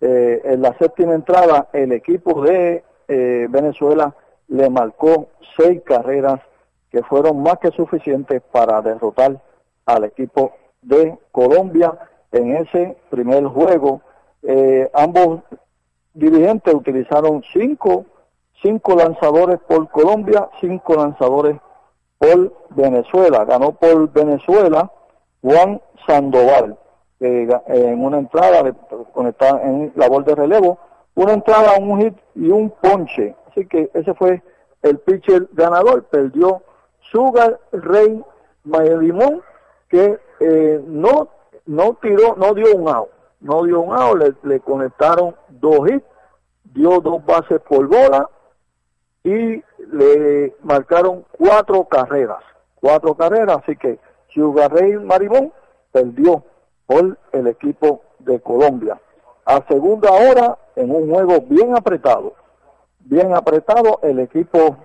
eh, 0.00 0.40
en 0.42 0.62
la 0.62 0.76
séptima 0.78 1.14
entrada, 1.14 1.68
el 1.74 1.92
equipo 1.92 2.40
de 2.40 2.82
eh, 3.06 3.46
Venezuela 3.50 4.16
le 4.48 4.70
marcó 4.70 5.28
seis 5.58 5.82
carreras 5.84 6.40
que 6.90 7.02
fueron 7.02 7.42
más 7.42 7.58
que 7.58 7.70
suficientes 7.70 8.40
para 8.50 8.80
derrotar 8.80 9.38
al 9.84 10.04
equipo 10.04 10.54
de 10.80 11.18
Colombia 11.32 11.92
en 12.32 12.56
ese 12.56 12.96
primer 13.10 13.44
juego. 13.44 14.00
Eh, 14.42 14.90
ambos 14.94 15.40
dirigentes 16.14 16.72
utilizaron 16.72 17.44
cinco, 17.52 18.06
cinco 18.62 18.96
lanzadores 18.96 19.58
por 19.68 19.90
Colombia, 19.90 20.48
cinco 20.60 20.94
lanzadores 20.94 21.58
por 22.18 22.52
Venezuela. 22.70 23.44
Ganó 23.44 23.72
por 23.72 24.12
Venezuela 24.12 24.90
Juan 25.42 25.80
Sandoval 26.06 26.76
en 27.20 28.04
una 28.04 28.18
entrada 28.18 28.62
de, 28.62 28.74
conectada 29.12 29.62
en 29.62 29.92
labor 29.96 30.24
de 30.24 30.34
relevo, 30.34 30.78
una 31.14 31.32
entrada, 31.32 31.78
un 31.78 32.00
hit 32.00 32.16
y 32.34 32.50
un 32.50 32.70
ponche. 32.70 33.34
Así 33.50 33.66
que 33.66 33.90
ese 33.94 34.14
fue 34.14 34.42
el 34.82 34.98
pitcher 34.98 35.48
ganador. 35.52 36.04
Perdió 36.04 36.62
Sugar 37.10 37.58
Rey 37.72 38.22
Limón, 38.64 39.42
que 39.88 40.18
eh, 40.40 40.80
no, 40.86 41.28
no 41.66 41.94
tiró, 41.94 42.36
no 42.36 42.54
dio 42.54 42.76
un 42.76 42.88
out. 42.88 43.08
No 43.40 43.64
dio 43.64 43.80
un 43.80 43.96
out, 43.96 44.18
le, 44.18 44.34
le 44.42 44.60
conectaron 44.60 45.34
dos 45.48 45.88
hits, 45.88 46.04
dio 46.74 47.00
dos 47.00 47.24
bases 47.24 47.60
por 47.60 47.86
bola 47.86 48.28
y 49.24 49.62
le 49.92 50.54
marcaron 50.62 51.24
cuatro 51.32 51.84
carreras. 51.84 52.42
Cuatro 52.76 53.14
carreras, 53.14 53.58
así 53.62 53.76
que 53.76 53.98
Sugar 54.32 54.72
Rey 54.72 54.94
Marimón 54.94 55.52
perdió 55.92 56.44
por 56.86 57.18
el 57.32 57.46
equipo 57.46 58.02
de 58.20 58.40
Colombia. 58.40 59.00
A 59.44 59.64
segunda 59.66 60.12
hora, 60.12 60.58
en 60.76 60.90
un 60.90 61.10
juego 61.10 61.40
bien 61.48 61.76
apretado, 61.76 62.34
bien 63.00 63.34
apretado, 63.34 63.98
el 64.02 64.20
equipo 64.20 64.76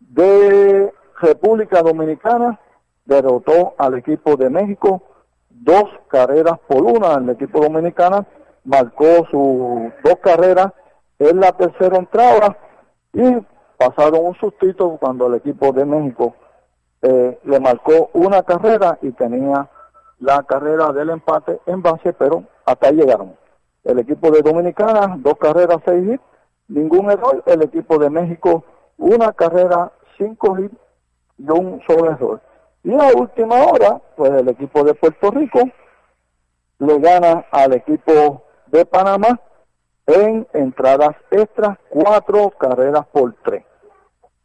de 0.00 0.92
República 1.20 1.82
Dominicana 1.82 2.60
derrotó 3.04 3.74
al 3.78 3.94
equipo 3.94 4.36
de 4.36 4.50
México 4.50 5.02
dos 5.48 5.84
carreras 6.08 6.58
por 6.66 6.82
una. 6.82 7.14
El 7.14 7.30
equipo 7.30 7.60
dominicano 7.60 8.26
marcó 8.64 9.26
sus 9.30 9.92
dos 10.04 10.18
carreras 10.22 10.72
en 11.18 11.40
la 11.40 11.52
tercera 11.52 11.96
entrada 11.96 12.56
y 13.12 13.38
pasaron 13.76 14.24
un 14.24 14.34
sustito 14.36 14.96
cuando 14.98 15.26
el 15.26 15.34
equipo 15.34 15.72
de 15.72 15.84
México 15.84 16.34
eh, 17.02 17.38
le 17.44 17.60
marcó 17.60 18.10
una 18.14 18.42
carrera 18.42 18.98
y 19.02 19.12
tenía 19.12 19.68
la 20.18 20.42
carrera 20.44 20.92
del 20.92 21.10
empate 21.10 21.60
en 21.66 21.82
base, 21.82 22.12
pero 22.12 22.44
hasta 22.64 22.88
ahí 22.88 22.96
llegaron. 22.96 23.36
El 23.84 23.98
equipo 23.98 24.30
de 24.30 24.42
Dominicana, 24.42 25.16
dos 25.18 25.36
carreras, 25.38 25.78
seis 25.84 26.08
hits, 26.08 26.22
ningún 26.68 27.10
error. 27.10 27.42
El 27.46 27.62
equipo 27.62 27.98
de 27.98 28.10
México, 28.10 28.64
una 28.98 29.32
carrera, 29.32 29.92
cinco 30.18 30.58
hits 30.58 30.76
y 31.38 31.48
un 31.50 31.80
solo 31.86 32.10
error. 32.10 32.40
Y 32.82 32.94
a 32.94 33.12
última 33.16 33.64
hora, 33.64 34.00
pues 34.16 34.32
el 34.32 34.48
equipo 34.48 34.82
de 34.84 34.94
Puerto 34.94 35.30
Rico 35.30 35.60
le 36.78 36.98
gana 36.98 37.44
al 37.50 37.72
equipo 37.74 38.42
de 38.66 38.84
Panamá 38.84 39.40
en 40.06 40.46
entradas 40.52 41.16
extras, 41.30 41.78
cuatro 41.88 42.50
carreras 42.50 43.06
por 43.06 43.34
tres. 43.44 43.55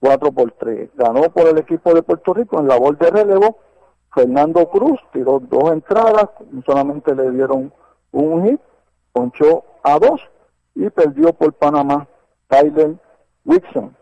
Cuatro 0.02 0.32
por 0.32 0.52
tres. 0.54 0.90
Ganó 0.96 1.22
por 1.30 1.48
el 1.48 1.60
equipo 1.60 1.94
de 1.94 2.02
Puerto 2.02 2.34
Rico 2.34 2.60
en 2.60 2.68
la 2.68 2.74
labor 2.74 2.98
de 2.98 3.12
relevo. 3.12 3.60
Fernando 4.12 4.68
Cruz 4.68 5.00
tiró 5.14 5.40
dos 5.40 5.72
entradas, 5.72 6.28
solamente 6.66 7.16
le 7.16 7.30
dieron 7.30 7.72
un 8.12 8.46
hit, 8.46 8.60
ponchó 9.14 9.64
a 9.84 10.00
dos 10.00 10.20
y 10.74 10.90
perdió 10.90 11.32
por 11.34 11.54
Panamá 11.54 12.08
Tyler 12.48 12.96
Wilson. 13.46 13.96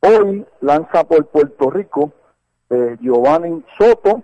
Hoy 0.00 0.46
lanza 0.62 1.04
por 1.04 1.26
Puerto 1.26 1.70
Rico 1.70 2.10
eh, 2.70 2.96
Giovanni 3.00 3.62
Soto 3.78 4.22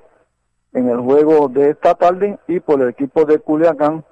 en 0.73 0.89
el 0.89 1.01
juego 1.01 1.49
de 1.49 1.71
esta 1.71 1.95
tarde 1.95 2.39
y 2.49 2.61
por 2.61 2.81
el 2.81 2.89
equipo 2.89 3.27
de 3.27 3.41
Culiacán 3.41 4.05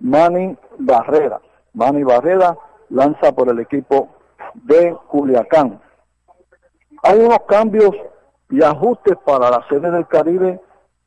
Manny 0.00 0.56
Barrera. 0.78 1.40
Manny 1.74 2.04
Barrera 2.04 2.56
lanza 2.88 3.32
por 3.32 3.50
el 3.50 3.58
equipo 3.60 4.08
de 4.54 4.96
Culiacán. 5.08 5.80
Hay 7.04 7.18
unos 7.18 7.40
cambios 7.46 7.90
y 8.48 8.62
ajustes 8.62 9.16
para 9.26 9.50
la 9.50 9.66
sede 9.68 9.90
del 9.90 10.06
Caribe 10.06 10.58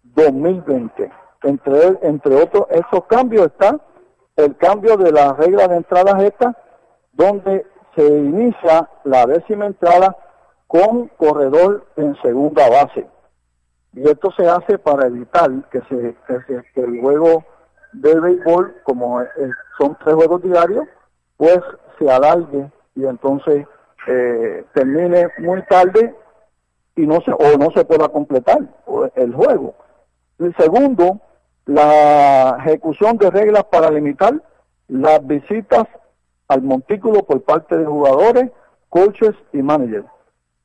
2020. 0.03 1.11
Entre, 1.41 1.97
entre 2.01 2.35
otros, 2.35 2.67
esos 2.69 3.05
cambios 3.07 3.47
está 3.47 3.79
el 4.35 4.55
cambio 4.57 4.95
de 4.95 5.11
la 5.11 5.33
regla 5.33 5.67
de 5.67 5.77
entradas 5.77 6.21
esta, 6.21 6.55
donde 7.13 7.65
se 7.95 8.05
inicia 8.05 8.87
la 9.05 9.25
décima 9.25 9.65
entrada 9.65 10.15
con 10.67 11.07
corredor 11.17 11.87
en 11.95 12.15
segunda 12.21 12.69
base. 12.69 13.07
Y 13.93 14.07
esto 14.07 14.29
se 14.37 14.47
hace 14.47 14.77
para 14.77 15.07
evitar 15.07 15.49
que, 15.71 15.81
se, 15.89 16.15
que, 16.75 16.81
el 16.81 17.01
juego 17.01 17.43
de 17.93 18.19
béisbol, 18.19 18.75
como 18.83 19.19
son 19.79 19.97
tres 20.03 20.13
juegos 20.13 20.43
diarios, 20.43 20.85
pues 21.37 21.59
se 21.97 22.11
alargue 22.11 22.71
y 22.93 23.05
entonces 23.05 23.65
eh, 24.07 24.65
termine 24.73 25.27
muy 25.39 25.61
tarde 25.63 26.15
y 26.95 27.05
no 27.05 27.21
se 27.21 27.31
o 27.31 27.57
no 27.57 27.71
se 27.71 27.85
pueda 27.85 28.09
completar 28.09 28.59
el 29.15 29.33
juego. 29.33 29.75
El 30.39 30.55
segundo, 30.55 31.19
la 31.65 32.57
ejecución 32.59 33.17
de 33.17 33.29
reglas 33.29 33.65
para 33.65 33.91
limitar 33.91 34.33
las 34.87 35.25
visitas 35.27 35.87
al 36.47 36.61
montículo 36.61 37.23
por 37.23 37.41
parte 37.43 37.77
de 37.77 37.85
jugadores, 37.85 38.49
coaches 38.89 39.35
y 39.51 39.61
managers. 39.61 40.07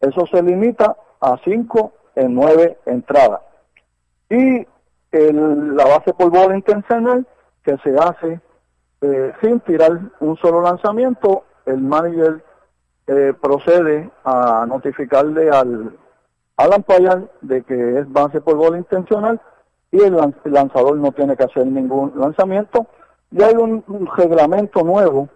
Eso 0.00 0.26
se 0.26 0.42
limita 0.42 0.96
a 1.20 1.36
cinco 1.44 1.92
en 2.14 2.34
nueve 2.34 2.78
entradas. 2.86 3.40
Y 4.30 4.66
la 5.10 5.84
base 5.84 6.14
por 6.14 6.30
bola 6.30 6.56
intencional 6.56 7.26
que 7.64 7.76
se 7.78 7.96
hace 7.98 8.40
eh, 9.02 9.32
sin 9.42 9.60
tirar 9.60 10.00
un 10.20 10.36
solo 10.36 10.62
lanzamiento, 10.62 11.44
el 11.66 11.78
manager 11.78 12.42
eh, 13.06 13.34
procede 13.40 14.10
a 14.24 14.64
notificarle 14.66 15.50
al, 15.50 15.96
al 16.56 16.70
umpire 16.70 17.28
de 17.40 17.62
que 17.62 17.98
es 17.98 18.12
base 18.12 18.40
por 18.40 18.56
bola 18.56 18.78
intencional 18.78 19.40
y 19.90 20.02
el, 20.02 20.16
lanzador 20.44 20.96
no 20.96 21.12
tiene 21.12 21.36
que 21.36 21.44
hacer 21.44 21.66
ningún 21.66 22.12
lanzamiento. 22.16 22.86
Y 23.30 23.42
hay 23.42 23.54
un, 23.54 23.84
reglamento 24.16 24.82
nuevo 24.82 25.28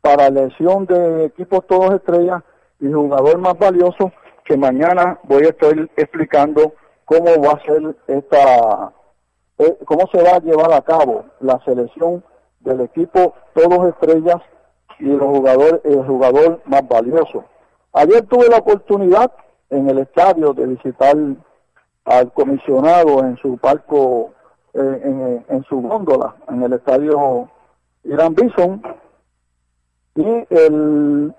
para 0.00 0.30
lesión 0.30 0.86
de 0.86 1.26
equipos 1.26 1.66
todos 1.66 1.94
estrellas 1.94 2.42
y 2.80 2.90
jugador 2.90 3.38
más 3.38 3.58
valioso 3.58 4.12
que 4.44 4.56
mañana 4.56 5.18
voy 5.24 5.44
a 5.44 5.48
estar 5.48 5.74
explicando 5.96 6.74
cómo 7.04 7.26
va 7.42 7.52
a 7.52 7.64
ser 7.64 7.96
esta, 8.06 8.92
eh, 9.58 9.78
cómo 9.84 10.06
se 10.12 10.22
va 10.22 10.36
a 10.36 10.40
llevar 10.40 10.72
a 10.72 10.82
cabo 10.82 11.24
la 11.40 11.58
selección 11.64 12.22
del 12.60 12.82
equipo 12.82 13.34
todos 13.54 13.88
estrellas 13.88 14.40
y 14.98 15.10
el 15.10 15.18
jugador, 15.18 15.80
el 15.84 16.04
jugador 16.06 16.60
más 16.66 16.86
valioso. 16.88 17.44
Ayer 17.92 18.26
tuve 18.26 18.48
la 18.48 18.58
oportunidad 18.58 19.32
en 19.70 19.88
el 19.88 19.98
estadio 19.98 20.52
de 20.52 20.66
visitar 20.66 21.16
al 22.04 22.32
comisionado 22.32 23.20
en 23.20 23.36
su 23.38 23.58
palco, 23.58 24.32
en, 24.74 25.64
su 25.68 25.80
góndola, 25.80 26.36
en 26.48 26.62
el 26.62 26.74
estadio 26.74 27.48
Irán 28.04 28.34
Bison, 28.34 28.82
y 30.14 30.46
el 30.50 31.34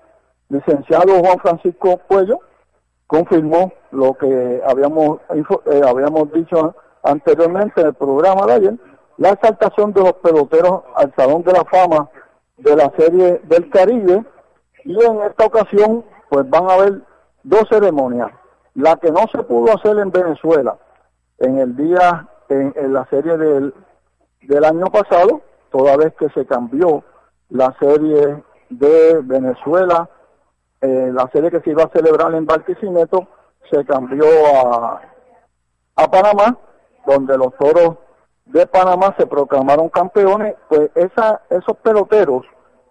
licenciado 0.48 1.18
Juan 1.20 1.38
Francisco 1.38 2.00
Puello 2.06 2.40
confirmó 3.06 3.72
lo 3.90 4.14
que 4.14 4.62
habíamos, 4.66 5.20
eh, 5.30 5.82
habíamos 5.86 6.32
dicho 6.32 6.74
anteriormente 7.02 7.80
en 7.80 7.88
el 7.88 7.94
programa 7.94 8.46
de 8.46 8.52
ayer, 8.52 8.74
la 9.16 9.30
exaltación 9.30 9.92
de 9.92 10.02
los 10.02 10.12
peloteros 10.14 10.82
al 10.94 11.12
Salón 11.16 11.42
de 11.42 11.52
la 11.52 11.64
Fama 11.64 12.08
de 12.58 12.76
la 12.76 12.90
Serie 12.96 13.40
del 13.44 13.70
Caribe, 13.70 14.24
y 14.84 15.04
en 15.04 15.22
esta 15.22 15.46
ocasión 15.46 16.04
pues 16.28 16.48
van 16.48 16.68
a 16.68 16.74
haber 16.74 17.00
dos 17.42 17.68
ceremonias. 17.68 18.30
La 18.74 18.96
que 18.96 19.10
no 19.10 19.26
se 19.32 19.42
pudo 19.42 19.74
hacer 19.74 19.98
en 19.98 20.10
Venezuela 20.10 20.78
en 21.38 21.58
el 21.58 21.76
día, 21.76 22.28
en, 22.48 22.92
la 22.92 23.06
serie 23.06 23.36
del, 23.36 23.74
del 24.42 24.64
año 24.64 24.86
pasado, 24.86 25.40
toda 25.70 25.96
vez 25.96 26.14
que 26.14 26.28
se 26.30 26.46
cambió 26.46 27.04
la 27.50 27.74
serie 27.78 28.42
de 28.70 29.20
Venezuela, 29.22 30.08
eh, 30.80 31.10
la 31.12 31.28
serie 31.32 31.50
que 31.50 31.60
se 31.60 31.70
iba 31.70 31.84
a 31.84 31.90
celebrar 31.90 32.34
en 32.34 32.46
Barquisimeto, 32.46 33.28
se 33.70 33.84
cambió 33.84 34.24
a, 34.54 35.00
a 35.96 36.10
Panamá, 36.10 36.56
donde 37.06 37.36
los 37.36 37.54
toros 37.56 37.96
de 38.48 38.66
Panamá 38.66 39.14
se 39.18 39.26
proclamaron 39.26 39.88
campeones, 39.88 40.54
pues 40.68 40.90
esa, 40.94 41.42
esos 41.50 41.76
peloteros, 41.82 42.44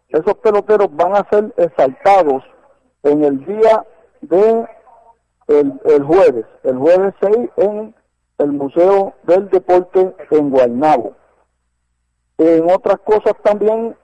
esos 0.10 0.36
peloteros 0.36 0.88
van 0.91 1.15
a 1.15 1.28
ser 1.30 1.54
exaltados 1.58 2.43
en 3.04 3.24
el 3.24 3.46
día 3.46 3.86
de 4.22 4.67
el, 5.48 5.82
el 5.86 6.04
jueves, 6.04 6.46
el 6.63 6.78
jueves 6.78 7.13
6 7.22 7.50
en 7.58 7.96
el 8.38 8.52
Museo 8.52 9.13
del 9.24 9.50
Deporte 9.50 10.15
en 10.32 10.50
Guaynabo. 10.50 11.13
En 12.38 12.70
otras 12.70 13.00
cosas 13.00 13.34
también, 13.43 13.96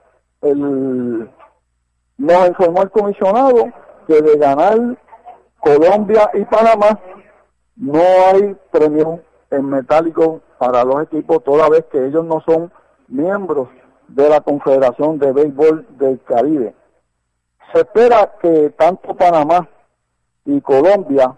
el, 0.42 1.30
nos 2.18 2.48
informó 2.48 2.82
el 2.82 2.90
comisionado 2.90 3.66
que 4.08 4.20
de 4.20 4.36
ganar 4.38 4.76
Colombia 5.60 6.30
y 6.34 6.44
Panamá 6.44 6.98
no 7.76 8.00
hay 8.00 8.56
premio 8.70 9.20
en 9.50 9.68
metálico 9.68 10.40
para 10.58 10.84
los 10.84 11.02
equipos 11.02 11.42
toda 11.44 11.68
vez 11.68 11.84
que 11.90 12.06
ellos 12.06 12.24
no 12.24 12.40
son 12.46 12.72
miembros 13.08 13.68
de 14.08 14.28
la 14.28 14.40
Confederación 14.40 15.18
de 15.18 15.32
Béisbol 15.32 15.86
del 15.98 16.20
Caribe. 16.22 16.74
Se 17.72 17.80
espera 17.80 18.32
que 18.40 18.70
tanto 18.70 19.14
Panamá 19.14 19.68
y 20.44 20.60
Colombia 20.60 21.36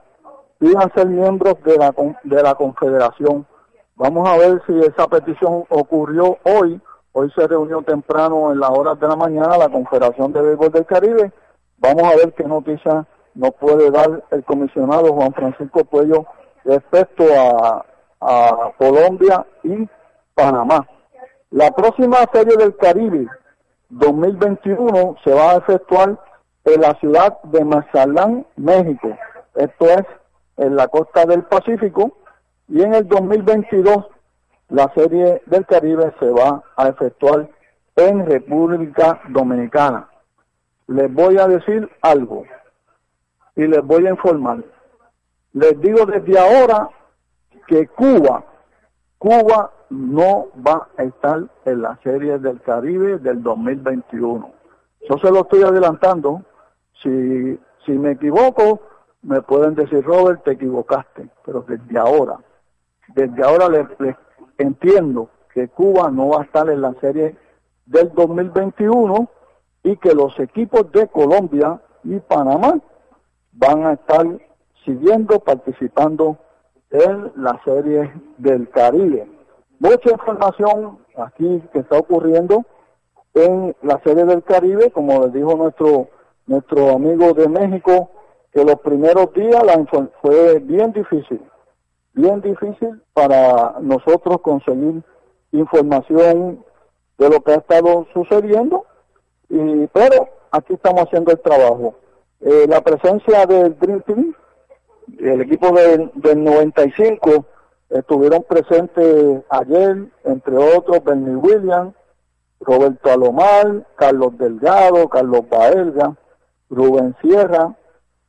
pidan 0.59 0.93
ser 0.95 1.07
miembros 1.07 1.57
de 1.65 1.77
la, 1.77 1.95
de 2.25 2.43
la 2.43 2.55
Confederación. 2.55 3.47
Vamos 3.95 4.29
a 4.29 4.37
ver 4.37 4.63
si 4.67 4.79
esa 4.81 5.07
petición 5.07 5.65
ocurrió 5.69 6.39
hoy. 6.45 6.81
Hoy 7.13 7.31
se 7.35 7.47
reunió 7.47 7.81
temprano 7.83 8.53
en 8.53 8.61
las 8.61 8.71
horas 8.71 9.01
de 9.01 9.09
la 9.09 9.17
mañana 9.17 9.57
la 9.57 9.71
Confederación 9.71 10.33
de 10.33 10.43
Béisbol 10.43 10.73
del 10.73 10.87
Caribe. 10.87 11.33
Vamos 11.79 12.03
a 12.03 12.17
ver 12.17 12.35
qué 12.35 12.45
noticia 12.45 13.07
nos 13.35 13.55
puede 13.55 13.91
dar 13.91 14.25
el 14.31 14.45
comisionado 14.45 15.13
Juan 15.13 15.33
Francisco 15.33 15.85
Puello 15.85 16.27
respecto 16.65 17.25
a, 17.39 17.85
a 18.21 18.73
Colombia 18.79 19.47
y 19.63 19.89
Panamá. 20.35 20.87
La 21.51 21.71
próxima 21.71 22.19
serie 22.33 22.57
del 22.57 22.77
Caribe 22.77 23.27
2021 23.91 25.17
se 25.25 25.33
va 25.33 25.53
a 25.53 25.57
efectuar 25.57 26.19
en 26.65 26.81
la 26.81 26.95
ciudad 26.95 27.41
de 27.43 27.65
Mazalán, 27.65 28.47
México. 28.57 29.17
Esto 29.55 29.87
es 29.87 30.05
en 30.57 30.77
la 30.77 30.89
costa 30.89 31.25
del 31.25 31.45
Pacífico. 31.45 32.17
Y 32.69 32.83
en 32.83 32.95
el 32.95 33.07
2022 33.07 34.07
la 34.69 34.93
serie 34.95 35.43
del 35.47 35.65
Caribe 35.67 36.13
se 36.19 36.31
va 36.31 36.63
a 36.77 36.89
efectuar 36.89 37.49
en 37.95 38.27
República 38.27 39.21
Dominicana. 39.29 40.09
Les 40.89 41.13
voy 41.13 41.39
a 41.39 41.47
decir 41.47 41.89
algo 42.03 42.45
y 43.55 43.67
les 43.67 43.83
voy 43.83 44.07
a 44.07 44.11
informar. 44.11 44.65
Les 45.53 45.81
digo 45.81 46.05
desde 46.05 46.39
ahora 46.39 46.91
que 47.67 47.87
Cuba, 47.89 48.45
Cuba 49.19 49.73
no 49.91 50.47
va 50.67 50.89
a 50.97 51.03
estar 51.05 51.45
en 51.65 51.83
la 51.83 51.99
serie 52.03 52.39
del 52.39 52.61
Caribe 52.63 53.19
del 53.19 53.43
2021. 53.43 54.51
Yo 55.09 55.19
se 55.19 55.31
lo 55.31 55.41
estoy 55.41 55.63
adelantando 55.63 56.43
si, 57.03 57.59
si 57.85 57.93
me 57.93 58.13
equivoco, 58.13 58.81
me 59.23 59.43
pueden 59.43 59.75
decir, 59.75 60.05
Robert, 60.05 60.45
te 60.45 60.53
equivocaste, 60.53 61.29
pero 61.45 61.63
desde 61.63 61.99
ahora, 61.99 62.39
desde 63.15 63.43
ahora 63.43 63.69
les, 63.69 64.17
entiendo 64.59 65.31
que 65.53 65.69
Cuba 65.69 66.11
no 66.11 66.29
va 66.29 66.43
a 66.43 66.45
estar 66.45 66.69
en 66.69 66.81
la 66.81 66.95
serie 67.01 67.37
del 67.87 68.13
2021 68.13 69.29
y 69.83 69.97
que 69.97 70.15
los 70.15 70.39
equipos 70.41 70.91
de 70.93 71.07
Colombia 71.09 71.81
y 72.05 72.19
Panamá 72.19 72.79
van 73.53 73.87
a 73.87 73.93
estar 73.95 74.27
siguiendo 74.85 75.41
participando 75.41 76.39
en 77.05 77.33
la 77.37 77.61
serie 77.65 78.13
del 78.39 78.69
Caribe. 78.71 79.29
Mucha 79.79 80.11
información 80.11 80.99
aquí 81.17 81.63
que 81.73 81.81
está 81.81 81.99
ocurriendo 81.99 82.65
en 83.35 83.77
la 83.83 84.01
serie 84.03 84.25
del 84.25 84.43
Caribe, 84.43 84.91
como 84.91 85.23
les 85.23 85.33
dijo 85.33 85.55
nuestro 85.57 86.09
nuestro 86.47 86.93
amigo 86.93 87.33
de 87.35 87.49
México, 87.49 88.11
que 88.53 88.65
los 88.65 88.77
primeros 88.77 89.33
días 89.35 89.63
la 89.65 89.85
fue 90.23 90.61
bien 90.61 90.93
difícil, 90.93 91.41
bien 92.15 92.41
difícil 92.41 93.03
para 93.13 93.77
nosotros 93.81 94.41
conseguir 94.41 95.03
información 95.53 96.65
de 97.19 97.29
lo 97.29 97.41
que 97.41 97.53
ha 97.53 97.57
estado 97.57 98.07
sucediendo, 98.13 98.85
y, 99.49 99.87
pero 99.89 100.29
aquí 100.51 100.75
estamos 100.75 101.03
haciendo 101.03 101.33
el 101.33 101.41
trabajo. 101.41 101.95
Eh, 102.41 102.67
la 102.69 102.81
presencia 102.81 103.47
del 103.47 103.79
Dream 103.79 104.03
Team, 104.03 104.35
el 105.19 105.41
equipo 105.43 105.73
del, 105.73 106.11
del 106.15 106.43
95, 106.43 107.45
estuvieron 107.91 108.43
presentes 108.43 109.43
ayer, 109.51 110.07
entre 110.25 110.57
otros, 110.57 111.03
Bernie 111.05 111.37
Williams, 111.37 111.95
Roberto 112.61 113.11
Alomar, 113.11 113.87
Carlos 113.97 114.37
Delgado, 114.39 115.09
Carlos 115.09 115.49
Baelga, 115.49 116.17
Rubén 116.71 117.15
Sierra, 117.21 117.75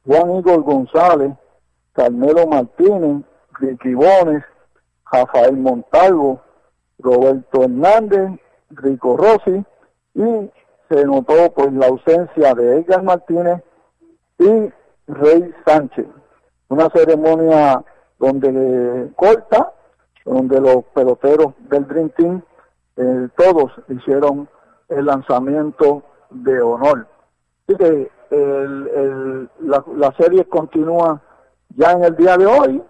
Juan 0.05 0.35
Igor 0.35 0.61
González, 0.63 1.33
Carmelo 1.93 2.45
Martínez, 2.47 3.23
Ricky 3.59 3.93
Bones, 3.93 4.43
Rafael 5.11 5.57
Montalvo, 5.57 6.41
Roberto 6.99 7.63
Hernández, 7.63 8.39
Rico 8.69 9.17
Rossi 9.17 9.63
y 10.13 10.51
se 10.89 11.05
notó 11.05 11.51
pues 11.53 11.71
la 11.73 11.87
ausencia 11.87 12.53
de 12.53 12.79
Edgar 12.79 13.03
Martínez 13.03 13.61
y 14.39 14.71
Rey 15.07 15.53
Sánchez. 15.65 16.05
Una 16.69 16.89
ceremonia 16.89 17.83
donde 18.19 19.11
corta, 19.15 19.73
donde 20.25 20.59
los 20.59 20.83
peloteros 20.93 21.53
del 21.69 21.87
Dream 21.87 22.09
Team 22.09 22.41
eh, 22.97 23.29
todos 23.37 23.71
hicieron 23.89 24.49
el 24.89 25.05
lanzamiento 25.05 26.03
de 26.29 26.61
honor. 26.61 27.07
Así 27.67 27.77
que 27.77 28.11
el, 28.31 29.49
la, 29.59 30.11
serie 30.17 30.45
continúa 30.45 31.21
ya 31.75 31.91
en 31.91 32.03
el 32.03 32.15
día 32.15 32.37
de 32.37 32.45
hoy 32.45 32.83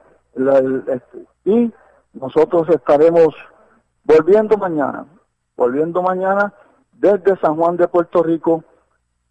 este, 0.88 1.26
y 1.46 1.74
nosotros 2.14 2.68
estaremos 2.70 3.36
volviendo 4.04 4.58
mañana, 4.58 5.06
volviendo 5.56 6.02
mañana 6.02 6.54
desde 6.94 7.38
San 7.40 7.56
Juan 7.56 7.78
de 7.78 7.88
Puerto 7.88 8.24
Rico, 8.24 8.64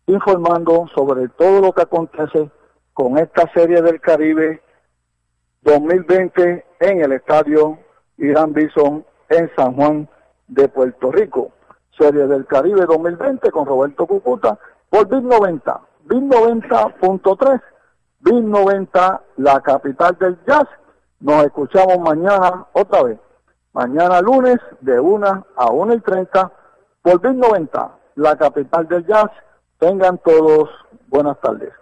informando 0.06 0.86
sobre 0.94 1.28
todo 1.28 1.60
lo 1.60 1.72
que 1.72 1.82
acontece 1.82 2.50
con 2.96 3.18
esta 3.18 3.46
serie 3.52 3.82
del 3.82 4.00
Caribe 4.00 4.62
2020 5.60 6.64
en 6.80 7.00
el 7.02 7.12
estadio 7.12 7.78
Irán 8.16 8.54
Bison 8.54 9.04
en 9.28 9.50
San 9.54 9.74
Juan 9.74 10.08
de 10.48 10.66
Puerto 10.68 11.12
Rico. 11.12 11.52
Serie 11.98 12.26
del 12.26 12.46
Caribe 12.46 12.86
2020 12.86 13.50
con 13.50 13.66
Roberto 13.66 14.06
Cucuta 14.06 14.58
por 14.88 15.06
BIN 15.08 15.28
90. 15.28 15.78
BIN 16.04 16.30
90.3, 16.30 17.60
BIN 18.20 18.50
90, 18.50 19.22
la 19.36 19.60
capital 19.60 20.16
del 20.18 20.38
jazz. 20.46 20.66
Nos 21.20 21.44
escuchamos 21.44 21.98
mañana 21.98 22.64
otra 22.72 23.02
vez. 23.02 23.18
Mañana 23.74 24.22
lunes 24.22 24.56
de 24.80 24.98
1 24.98 25.46
a 25.54 25.70
1 25.70 25.92
y 25.92 26.00
30 26.00 26.50
por 27.02 27.20
BIN 27.20 27.40
90, 27.40 27.90
la 28.14 28.38
capital 28.38 28.88
del 28.88 29.06
jazz. 29.06 29.30
Tengan 29.78 30.16
todos 30.16 30.70
buenas 31.08 31.38
tardes. 31.42 31.74